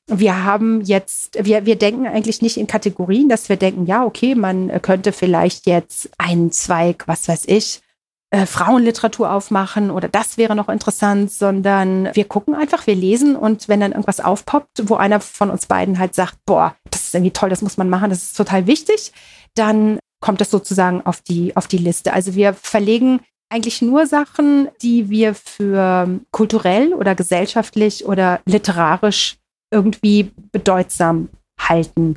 [0.07, 4.35] wir haben jetzt, wir, wir denken eigentlich nicht in Kategorien, dass wir denken, ja, okay,
[4.35, 7.81] man könnte vielleicht jetzt einen Zweig, was weiß ich,
[8.31, 13.69] äh, Frauenliteratur aufmachen oder das wäre noch interessant, sondern wir gucken einfach, wir lesen und
[13.69, 17.31] wenn dann irgendwas aufpoppt, wo einer von uns beiden halt sagt, boah, das ist irgendwie
[17.31, 19.13] toll, das muss man machen, das ist total wichtig,
[19.55, 22.13] dann kommt das sozusagen auf die, auf die Liste.
[22.13, 29.37] Also wir verlegen eigentlich nur Sachen, die wir für kulturell oder gesellschaftlich oder literarisch
[29.75, 32.17] irgendwie bedeutsam halten.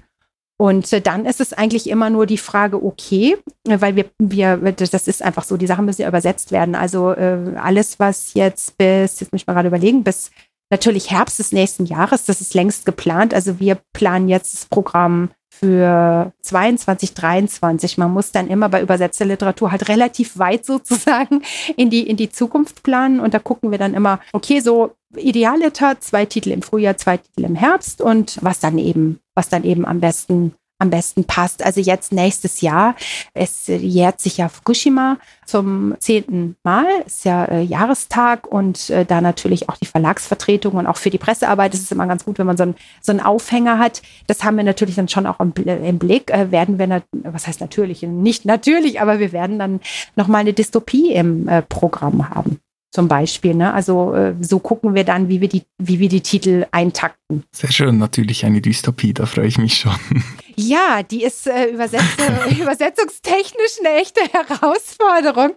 [0.60, 5.08] Und äh, dann ist es eigentlich immer nur die Frage, okay, weil wir, wir, das
[5.08, 6.74] ist einfach so, die Sachen müssen ja übersetzt werden.
[6.74, 10.32] Also äh, alles, was jetzt bis, jetzt muss ich mal gerade überlegen, bis
[10.72, 13.34] natürlich Herbst des nächsten Jahres, das ist längst geplant.
[13.34, 15.30] Also wir planen jetzt das Programm
[15.60, 17.98] für 22, 23.
[17.98, 21.42] Man muss dann immer bei Übersetzerliteratur halt relativ weit sozusagen
[21.76, 23.20] in die, in die Zukunft planen.
[23.20, 27.46] Und da gucken wir dann immer, okay, so Idealliter, zwei Titel im Frühjahr, zwei Titel
[27.46, 31.64] im Herbst und was dann eben, was dann eben am besten am besten passt.
[31.64, 32.96] Also jetzt nächstes Jahr,
[33.34, 39.22] es jährt sich ja Fukushima zum zehnten Mal, ist ja äh, Jahrestag und äh, da
[39.22, 42.46] natürlich auch die Verlagsvertretung und auch für die Pressearbeit ist es immer ganz gut, wenn
[42.46, 44.02] man so, ein, so einen Aufhänger hat.
[44.28, 46.32] Das haben wir natürlich dann schon auch im, im Blick.
[46.32, 49.80] Äh, werden wir, was heißt natürlich, nicht natürlich, aber wir werden dann
[50.16, 52.60] nochmal eine Dystopie im äh, Programm haben
[52.92, 53.54] zum Beispiel.
[53.54, 53.74] Ne?
[53.74, 57.44] Also äh, so gucken wir dann, wie wir, die, wie wir die Titel eintakten.
[57.52, 59.96] Sehr schön, natürlich eine Dystopie, da freue ich mich schon.
[60.60, 62.02] Ja, die ist äh, übersetz
[62.60, 65.52] übersetzungstechnisch eine echte Herausforderung.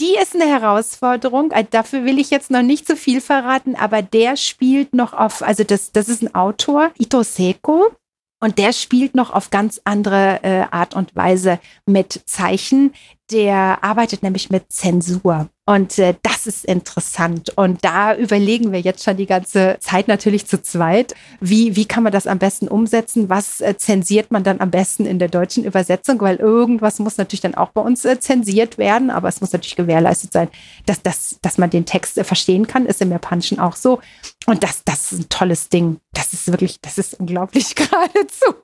[0.00, 1.52] Die ist eine Herausforderung.
[1.52, 5.40] Also dafür will ich jetzt noch nicht so viel verraten, aber der spielt noch auf,
[5.42, 7.92] also das, das ist ein Autor, Ito Seko.
[8.40, 12.92] Und der spielt noch auf ganz andere äh, Art und Weise mit Zeichen.
[13.30, 15.48] Der arbeitet nämlich mit Zensur.
[15.66, 17.50] Und äh, das ist interessant.
[17.56, 22.02] Und da überlegen wir jetzt schon die ganze Zeit natürlich zu zweit, wie, wie kann
[22.02, 23.30] man das am besten umsetzen?
[23.30, 26.20] Was äh, zensiert man dann am besten in der deutschen Übersetzung?
[26.20, 29.76] Weil irgendwas muss natürlich dann auch bei uns äh, zensiert werden, aber es muss natürlich
[29.76, 30.48] gewährleistet sein,
[30.84, 32.84] dass, dass, dass man den Text äh, verstehen kann.
[32.84, 34.00] Ist im Japanischen auch so.
[34.44, 35.96] Und das, das ist ein tolles Ding.
[36.12, 38.54] Das ist wirklich, das ist unglaublich geradezu.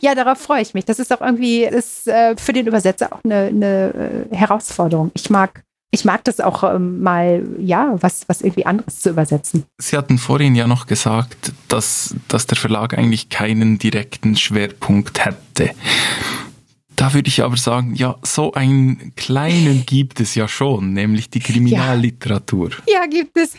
[0.00, 0.84] ja, darauf freue ich mich.
[0.84, 5.10] Das ist auch irgendwie, ist äh, für den Übersetzer auch eine, eine äh, Herausforderung.
[5.14, 9.64] Ich mag ich mag das auch ähm, mal, ja, was, was irgendwie anderes zu übersetzen.
[9.78, 15.70] Sie hatten vorhin ja noch gesagt, dass, dass der Verlag eigentlich keinen direkten Schwerpunkt hätte.
[16.94, 21.40] Da würde ich aber sagen, ja, so einen kleinen gibt es ja schon, nämlich die
[21.40, 22.70] Kriminalliteratur.
[22.86, 23.54] Ja, ja gibt es.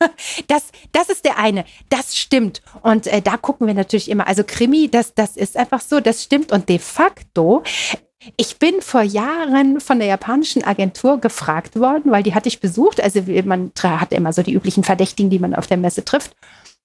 [0.48, 1.66] das, das ist der eine.
[1.88, 2.62] Das stimmt.
[2.82, 4.26] Und äh, da gucken wir natürlich immer.
[4.26, 6.50] Also Krimi, das, das ist einfach so, das stimmt.
[6.50, 7.62] Und de facto
[8.36, 13.02] ich bin vor Jahren von der japanischen Agentur gefragt worden, weil die hatte ich besucht.
[13.02, 16.34] Also man hat immer so die üblichen Verdächtigen, die man auf der Messe trifft.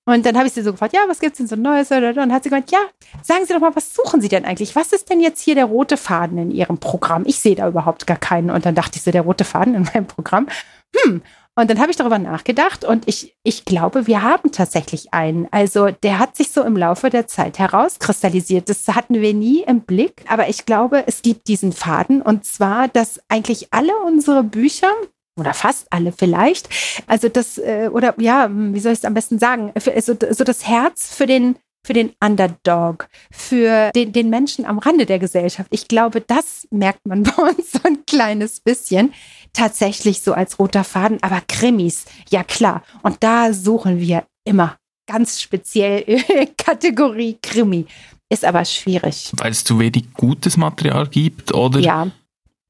[0.05, 1.91] Und dann habe ich sie so gefragt, ja, was gibt es denn so Neues?
[1.91, 2.79] Und dann hat sie gesagt, ja,
[3.21, 4.75] sagen Sie doch mal, was suchen Sie denn eigentlich?
[4.75, 7.23] Was ist denn jetzt hier der rote Faden in Ihrem Programm?
[7.27, 8.49] Ich sehe da überhaupt gar keinen.
[8.49, 10.47] Und dann dachte ich so, der rote Faden in meinem Programm.
[10.95, 11.21] Hm,
[11.55, 15.47] und dann habe ich darüber nachgedacht und ich, ich glaube, wir haben tatsächlich einen.
[15.51, 18.69] Also der hat sich so im Laufe der Zeit herauskristallisiert.
[18.69, 22.87] Das hatten wir nie im Blick, aber ich glaube, es gibt diesen Faden und zwar,
[22.87, 24.91] dass eigentlich alle unsere Bücher
[25.37, 26.69] oder fast alle vielleicht,
[27.07, 30.67] also das, äh, oder ja, wie soll ich es am besten sagen, so, so das
[30.67, 35.67] Herz für den für den Underdog, für den, den Menschen am Rande der Gesellschaft.
[35.73, 39.13] Ich glaube, das merkt man bei uns so ein kleines bisschen
[39.53, 41.21] tatsächlich so als roter Faden.
[41.21, 42.83] Aber Krimis, ja klar.
[43.03, 44.77] Und da suchen wir immer
[45.07, 46.05] ganz speziell
[46.57, 47.85] Kategorie Krimi.
[48.29, 49.31] Ist aber schwierig.
[49.37, 51.79] Weil es zu wenig gutes Material gibt, oder?
[51.79, 52.07] Ja.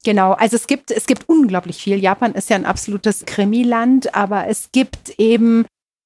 [0.04, 1.96] Genau, also es gibt, es gibt unglaublich viel.
[1.98, 5.64] Japan ist ja ein absolutes Krimiland, aber es gibt eben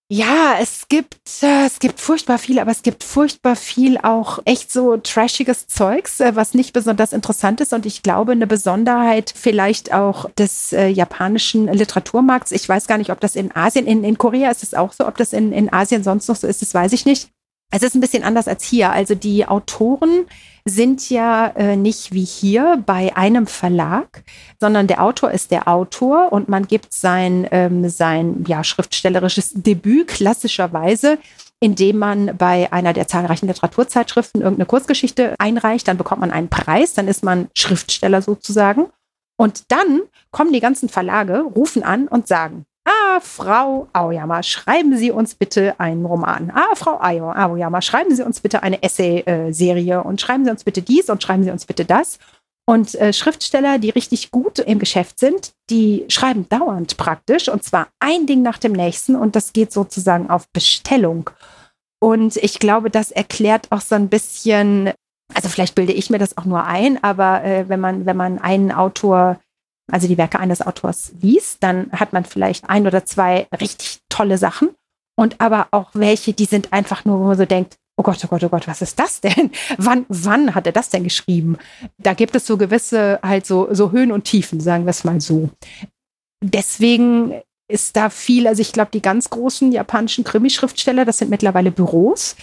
[0.09, 4.71] ja, es gibt, äh, es gibt furchtbar viel, aber es gibt furchtbar viel auch echt
[4.71, 7.73] so trashiges Zeugs, äh, was nicht besonders interessant ist.
[7.73, 12.53] Und ich glaube, eine Besonderheit vielleicht auch des äh, japanischen Literaturmarkts.
[12.53, 15.09] Ich weiß gar nicht, ob das in Asien, in, in Korea ist es auch so,
[15.09, 17.29] ob das in, in Asien sonst noch so ist, das weiß ich nicht.
[17.71, 18.91] Es ist ein bisschen anders als hier.
[18.91, 20.27] Also die Autoren
[20.65, 24.25] sind ja äh, nicht wie hier bei einem Verlag,
[24.61, 30.09] sondern der Autor ist der Autor und man gibt sein, ähm, sein ja, schriftstellerisches Debüt
[30.09, 31.19] klassischerweise
[31.61, 36.95] indem man bei einer der zahlreichen Literaturzeitschriften irgendeine Kurzgeschichte einreicht, dann bekommt man einen Preis,
[36.95, 38.87] dann ist man Schriftsteller sozusagen.
[39.39, 45.11] Und dann kommen die ganzen Verlage, rufen an und sagen, Ah, Frau Aoyama, schreiben Sie
[45.11, 46.53] uns bitte einen Roman.
[46.55, 51.11] Ah, Frau Aoyama, schreiben Sie uns bitte eine Essay-Serie und schreiben Sie uns bitte dies
[51.11, 52.21] und schreiben Sie uns bitte das.
[52.65, 57.89] Und äh, Schriftsteller, die richtig gut im Geschäft sind, die schreiben dauernd praktisch und zwar
[57.99, 61.31] ein Ding nach dem nächsten und das geht sozusagen auf Bestellung.
[62.01, 64.93] Und ich glaube, das erklärt auch so ein bisschen,
[65.35, 68.39] also vielleicht bilde ich mir das auch nur ein, aber äh, wenn man, wenn man
[68.39, 69.41] einen Autor
[69.91, 74.39] also die Werke eines Autors liest, dann hat man vielleicht ein oder zwei richtig tolle
[74.39, 74.71] Sachen
[75.17, 78.29] und aber auch welche, die sind einfach nur, wo man so denkt, oh Gott, oh
[78.29, 79.51] Gott, oh Gott, was ist das denn?
[79.79, 81.57] Wann, wann hat er das denn geschrieben?
[81.99, 85.21] Da gibt es so gewisse halt so, so Höhen und Tiefen, sagen wir es mal
[85.21, 85.51] so.
[86.43, 91.73] Deswegen ist da viel, also ich glaube, die ganz großen japanischen Krimischriftsteller, das sind mittlerweile
[91.73, 92.37] Büros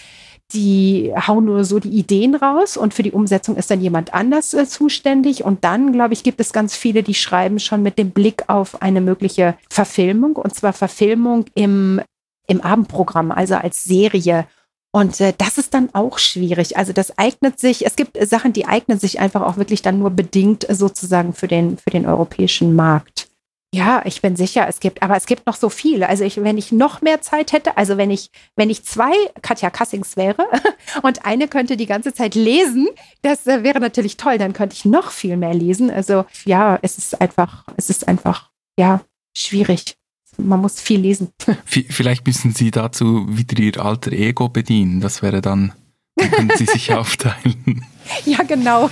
[0.52, 4.54] die hauen nur so die Ideen raus und für die Umsetzung ist dann jemand anders
[4.54, 5.44] äh, zuständig.
[5.44, 8.82] Und dann, glaube ich, gibt es ganz viele, die schreiben schon mit dem Blick auf
[8.82, 12.00] eine mögliche Verfilmung und zwar Verfilmung im,
[12.46, 14.46] im Abendprogramm, also als Serie.
[14.92, 16.76] Und äh, das ist dann auch schwierig.
[16.76, 20.10] Also das eignet sich, es gibt Sachen, die eignen sich einfach auch wirklich dann nur
[20.10, 23.28] bedingt sozusagen für den, für den europäischen Markt.
[23.74, 26.08] Ja, ich bin sicher, es gibt, aber es gibt noch so viele.
[26.08, 29.12] Also ich, wenn ich noch mehr Zeit hätte, also wenn ich, wenn ich zwei
[29.42, 30.46] Katja Kassings wäre
[31.02, 32.86] und eine könnte die ganze Zeit lesen,
[33.22, 34.38] das äh, wäre natürlich toll.
[34.38, 35.90] Dann könnte ich noch viel mehr lesen.
[35.90, 38.48] Also ja, es ist einfach, es ist einfach,
[38.78, 39.00] ja,
[39.36, 39.96] schwierig.
[40.36, 41.30] Man muss viel lesen.
[41.64, 45.00] Vielleicht müssen Sie dazu wieder Ihr alter Ego bedienen.
[45.00, 45.72] Das wäre dann,
[46.14, 47.84] dann können Sie sich aufteilen.
[48.24, 48.88] Ja, genau.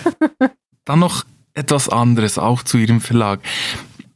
[0.85, 1.25] Dann noch
[1.55, 3.39] etwas anderes, auch zu Ihrem Verlag.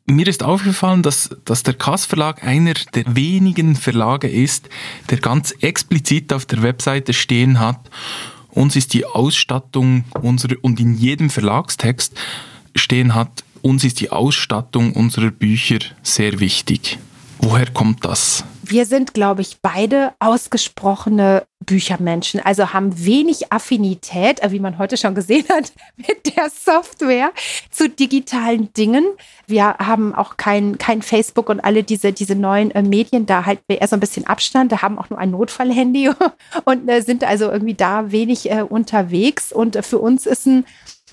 [0.09, 4.69] Mir ist aufgefallen, dass, dass der Kass Verlag einer der wenigen Verlage ist,
[5.11, 7.91] der ganz explizit auf der Webseite stehen hat,
[8.51, 12.15] uns ist die Ausstattung unserer, und in jedem Verlagstext
[12.77, 16.99] stehen hat, uns ist die Ausstattung unserer Bücher sehr wichtig.
[17.41, 18.45] Woher kommt das?
[18.69, 24.97] Wir sind, glaube ich, beide ausgesprochene Büchermenschen, also haben wenig Affinität, äh, wie man heute
[24.97, 27.31] schon gesehen hat, mit der Software
[27.71, 29.05] zu digitalen Dingen.
[29.47, 33.63] Wir haben auch kein, kein Facebook und alle diese, diese neuen äh, Medien, da halten
[33.69, 36.11] wir eher so ein bisschen Abstand, da haben auch nur ein Notfallhandy
[36.65, 39.53] und äh, sind also irgendwie da wenig unterwegs.
[39.53, 40.65] Und für uns ist ein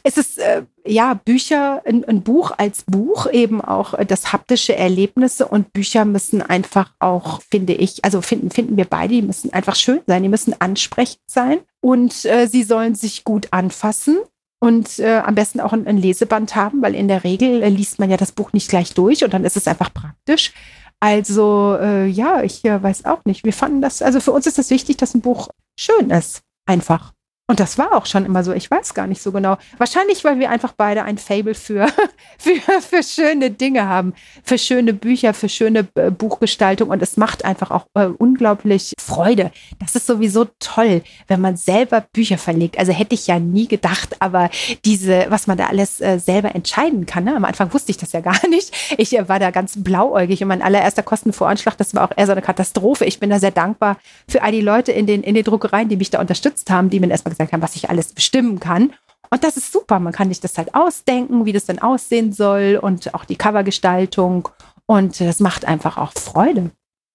[0.04, 4.76] es ist äh, ja Bücher, ein, ein, Buch als Buch, eben auch äh, das haptische
[4.76, 9.54] Erlebnisse und Bücher müssen einfach auch, finde ich, also finden, finden wir beide, die müssen
[9.54, 14.18] einfach schön sein, die müssen ansprechend sein und äh, sie sollen sich gut anfassen
[14.60, 18.00] und äh, am besten auch ein, ein, Leseband haben, weil in der Regel äh, liest
[18.00, 20.54] man ja das Buch nicht gleich durch und dann ist es einfach praktisch.
[21.00, 23.44] Also äh, ja, ich äh, weiß auch nicht.
[23.44, 26.44] Wir fanden das, also für uns ist es das wichtig, dass ein Buch schön ist.
[26.66, 27.14] Einfach.
[27.54, 28.52] Und das war auch schon immer so.
[28.52, 29.58] Ich weiß gar nicht so genau.
[29.78, 31.86] Wahrscheinlich, weil wir einfach beide ein Fable für,
[32.40, 36.90] für, für schöne Dinge haben, für schöne Bücher, für schöne äh, Buchgestaltung.
[36.90, 39.52] Und es macht einfach auch äh, unglaublich Freude.
[39.78, 42.80] Das ist sowieso toll, wenn man selber Bücher verlegt.
[42.80, 44.50] Also hätte ich ja nie gedacht, aber
[44.84, 47.26] diese, was man da alles äh, selber entscheiden kann.
[47.26, 47.36] Ne?
[47.36, 48.74] Am Anfang wusste ich das ja gar nicht.
[48.98, 52.42] Ich war da ganz blauäugig und mein allererster Kostenvoranschlag, das war auch eher so eine
[52.42, 53.06] Katastrophe.
[53.06, 53.98] Ich bin da sehr dankbar
[54.28, 57.00] für all die Leute in den, in den Druckereien, die mich da unterstützt haben, die
[57.00, 58.94] mir erstmal gesagt haben, was ich alles bestimmen kann.
[59.30, 60.00] Und das ist super.
[60.00, 64.50] Man kann sich das halt ausdenken, wie das dann aussehen soll und auch die Covergestaltung.
[64.86, 66.72] Und das macht einfach auch Freude.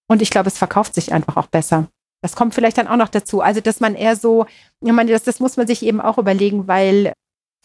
[0.08, 1.86] Und ich glaube, es verkauft sich einfach auch besser.
[2.22, 3.40] Das kommt vielleicht dann auch noch dazu.
[3.40, 4.46] Also, dass man eher so,
[4.80, 7.12] ich meine, das, das muss man sich eben auch überlegen, weil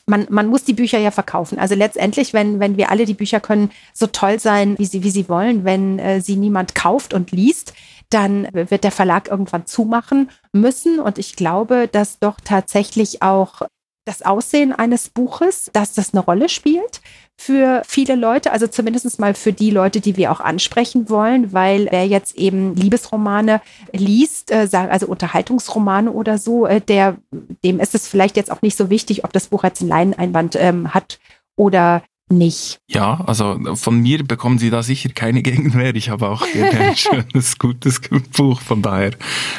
[0.05, 1.57] man, man muss die Bücher ja verkaufen.
[1.59, 5.11] Also letztendlich, wenn, wenn wir alle die Bücher können so toll sein, wie sie, wie
[5.11, 7.73] sie wollen, wenn äh, sie niemand kauft und liest,
[8.13, 10.99] dann wird der Verlag irgendwann zumachen müssen.
[10.99, 13.63] Und ich glaube, dass doch tatsächlich auch
[14.05, 17.01] das Aussehen eines Buches, dass das eine Rolle spielt
[17.39, 21.87] für viele Leute, also zumindest mal für die Leute, die wir auch ansprechen wollen, weil
[21.89, 23.61] wer jetzt eben Liebesromane
[23.91, 27.17] liest, äh, also Unterhaltungsromane oder so, äh, der,
[27.63, 30.55] dem ist es vielleicht jetzt auch nicht so wichtig, ob das Buch jetzt einen Leineinband
[30.57, 31.19] ähm, hat
[31.55, 32.79] oder nicht.
[32.87, 35.95] Ja, also von mir bekommen Sie da sicher keine Gegenwehr.
[35.95, 38.01] Ich habe auch ein schönes, gutes
[38.35, 39.11] Buch, von daher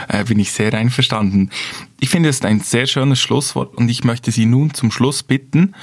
[0.09, 1.51] äh, bin ich sehr einverstanden.
[2.01, 5.75] Ich finde es ein sehr schönes Schlusswort und ich möchte Sie nun zum Schluss bitten,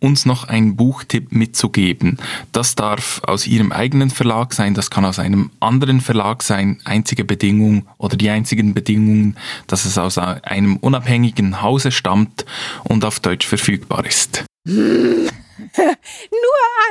[0.00, 2.18] uns noch einen Buchtipp mitzugeben.
[2.52, 6.80] Das darf aus Ihrem eigenen Verlag sein, das kann aus einem anderen Verlag sein.
[6.84, 9.36] Einzige Bedingung oder die einzigen Bedingungen,
[9.66, 12.44] dass es aus einem unabhängigen Hause stammt
[12.84, 14.44] und auf Deutsch verfügbar ist.
[15.76, 15.88] Nur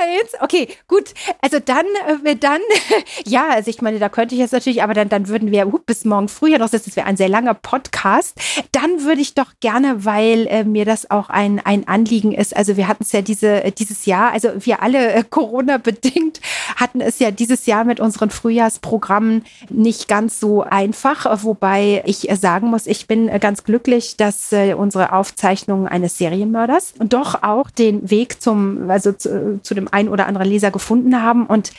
[0.01, 0.31] eins.
[0.41, 1.13] Okay, gut.
[1.41, 1.85] Also dann,
[2.23, 2.59] äh, dann,
[3.25, 5.79] ja, also ich meine, da könnte ich jetzt natürlich, aber dann, dann würden wir uh,
[5.85, 6.89] bis morgen früh ja noch sitzen.
[6.89, 8.37] Das wäre ein sehr langer Podcast.
[8.71, 12.55] Dann würde ich doch gerne, weil äh, mir das auch ein, ein Anliegen ist.
[12.55, 16.41] Also wir hatten es ja diese, äh, dieses Jahr, also wir alle äh, Corona-bedingt
[16.75, 21.43] hatten es ja dieses Jahr mit unseren Frühjahrsprogrammen nicht ganz so einfach.
[21.43, 27.43] Wobei ich äh, sagen muss, ich bin ganz glücklich, dass unsere Aufzeichnungen eines Serienmörders doch
[27.43, 31.45] auch den Weg zum zum, also zu, zu dem einen oder anderen Leser gefunden haben.
[31.45, 31.71] Und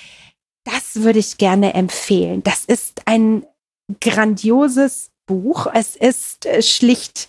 [0.65, 2.43] das würde ich gerne empfehlen.
[2.43, 3.45] Das ist ein
[4.01, 5.67] grandioses Buch.
[5.73, 7.29] Es ist äh, schlicht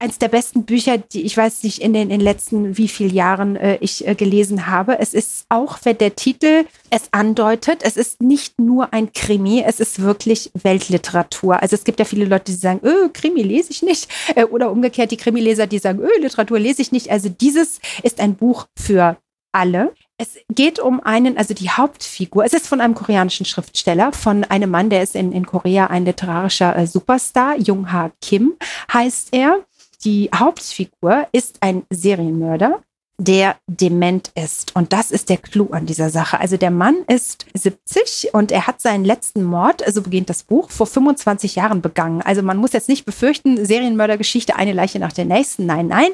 [0.00, 3.14] eines der besten Bücher, die ich weiß nicht in den, in den letzten wie vielen
[3.14, 4.98] Jahren äh, ich äh, gelesen habe.
[4.98, 9.78] Es ist auch, wenn der Titel es andeutet, es ist nicht nur ein Krimi, es
[9.78, 11.62] ist wirklich Weltliteratur.
[11.62, 14.08] Also es gibt ja viele Leute, die sagen, öh, Krimi lese ich nicht.
[14.34, 17.10] Äh, oder umgekehrt die Krimileser, die sagen, öh, Literatur lese ich nicht.
[17.10, 19.18] Also dieses ist ein Buch für
[19.52, 19.92] alle.
[20.16, 22.44] Es geht um einen, also die Hauptfigur.
[22.44, 26.04] Es ist von einem koreanischen Schriftsteller, von einem Mann, der ist in, in Korea ein
[26.04, 27.58] literarischer äh, Superstar.
[27.58, 28.54] Jung Ha Kim
[28.92, 29.64] heißt er.
[30.04, 32.82] Die Hauptfigur ist ein Serienmörder,
[33.18, 34.74] der dement ist.
[34.74, 36.40] Und das ist der Clou an dieser Sache.
[36.40, 40.70] Also der Mann ist 70 und er hat seinen letzten Mord, also beginnt das Buch,
[40.70, 42.22] vor 25 Jahren begangen.
[42.22, 45.66] Also man muss jetzt nicht befürchten, Serienmördergeschichte, eine Leiche nach der nächsten.
[45.66, 46.10] Nein, nein.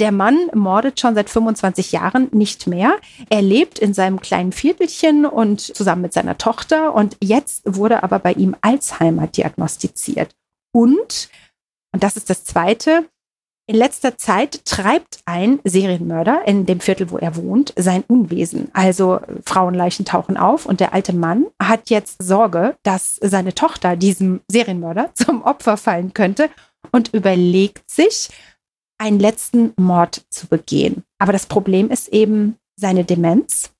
[0.00, 2.96] Der Mann mordet schon seit 25 Jahren nicht mehr.
[3.28, 6.94] Er lebt in seinem kleinen Viertelchen und zusammen mit seiner Tochter.
[6.94, 10.34] Und jetzt wurde aber bei ihm Alzheimer diagnostiziert.
[10.72, 11.28] Und,
[11.92, 13.08] und das ist das Zweite,
[13.70, 18.68] in letzter Zeit treibt ein Serienmörder in dem Viertel, wo er wohnt, sein Unwesen.
[18.72, 24.40] Also Frauenleichen tauchen auf und der alte Mann hat jetzt Sorge, dass seine Tochter diesem
[24.50, 26.50] Serienmörder zum Opfer fallen könnte
[26.90, 28.30] und überlegt sich,
[28.98, 31.04] einen letzten Mord zu begehen.
[31.20, 33.70] Aber das Problem ist eben seine Demenz.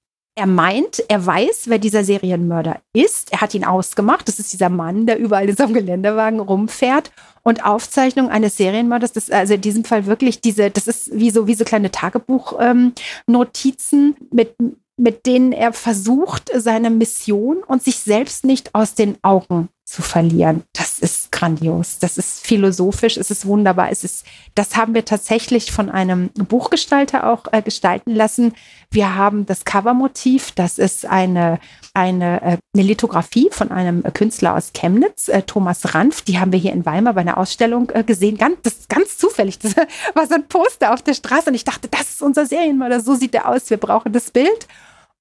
[0.41, 3.31] Er meint, er weiß, wer dieser Serienmörder ist.
[3.31, 4.27] Er hat ihn ausgemacht.
[4.27, 7.13] Das ist dieser Mann, der überall in seinem Geländewagen rumfährt
[7.43, 11.31] und Aufzeichnung eines Serienmörders, das ist also in diesem Fall wirklich diese, das ist wie
[11.31, 14.55] so, wie so kleine Tagebuchnotizen ähm, mit,
[14.97, 20.63] mit denen er versucht, seine Mission und sich selbst nicht aus den Augen zu verlieren.
[20.73, 21.99] Das ist grandios.
[21.99, 23.17] Das ist philosophisch.
[23.17, 23.91] Es ist wunderbar.
[23.91, 28.55] Es ist, das haben wir tatsächlich von einem Buchgestalter auch äh, gestalten lassen.
[28.91, 30.53] Wir haben das Covermotiv.
[30.53, 31.59] Das ist eine,
[31.95, 36.23] eine, äh, eine Lithografie von einem Künstler aus Chemnitz, äh, Thomas Ranf.
[36.23, 38.37] Die haben wir hier in Weimar bei einer Ausstellung äh, gesehen.
[38.37, 39.59] Ganz, das ganz zufällig.
[39.59, 39.77] Das
[40.15, 43.01] war so ein Poster auf der Straße und ich dachte, das ist unser Serienmörder.
[43.01, 43.71] So sieht er aus.
[43.71, 44.67] Wir brauchen das Bild.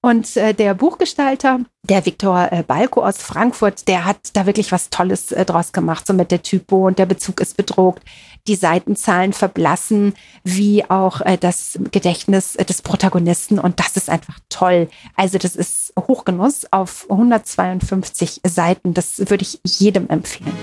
[0.02, 4.88] Und äh, der Buchgestalter, der Viktor äh, Balko aus Frankfurt, der hat da wirklich was
[4.88, 8.02] Tolles äh, draus gemacht, so mit der Typo und der Bezug ist bedruckt.
[8.46, 13.58] Die Seitenzahlen verblassen, wie auch äh, das Gedächtnis äh, des Protagonisten.
[13.58, 14.88] Und das ist einfach toll.
[15.16, 18.94] Also das ist Hochgenuss auf 152 Seiten.
[18.94, 20.56] Das würde ich jedem empfehlen.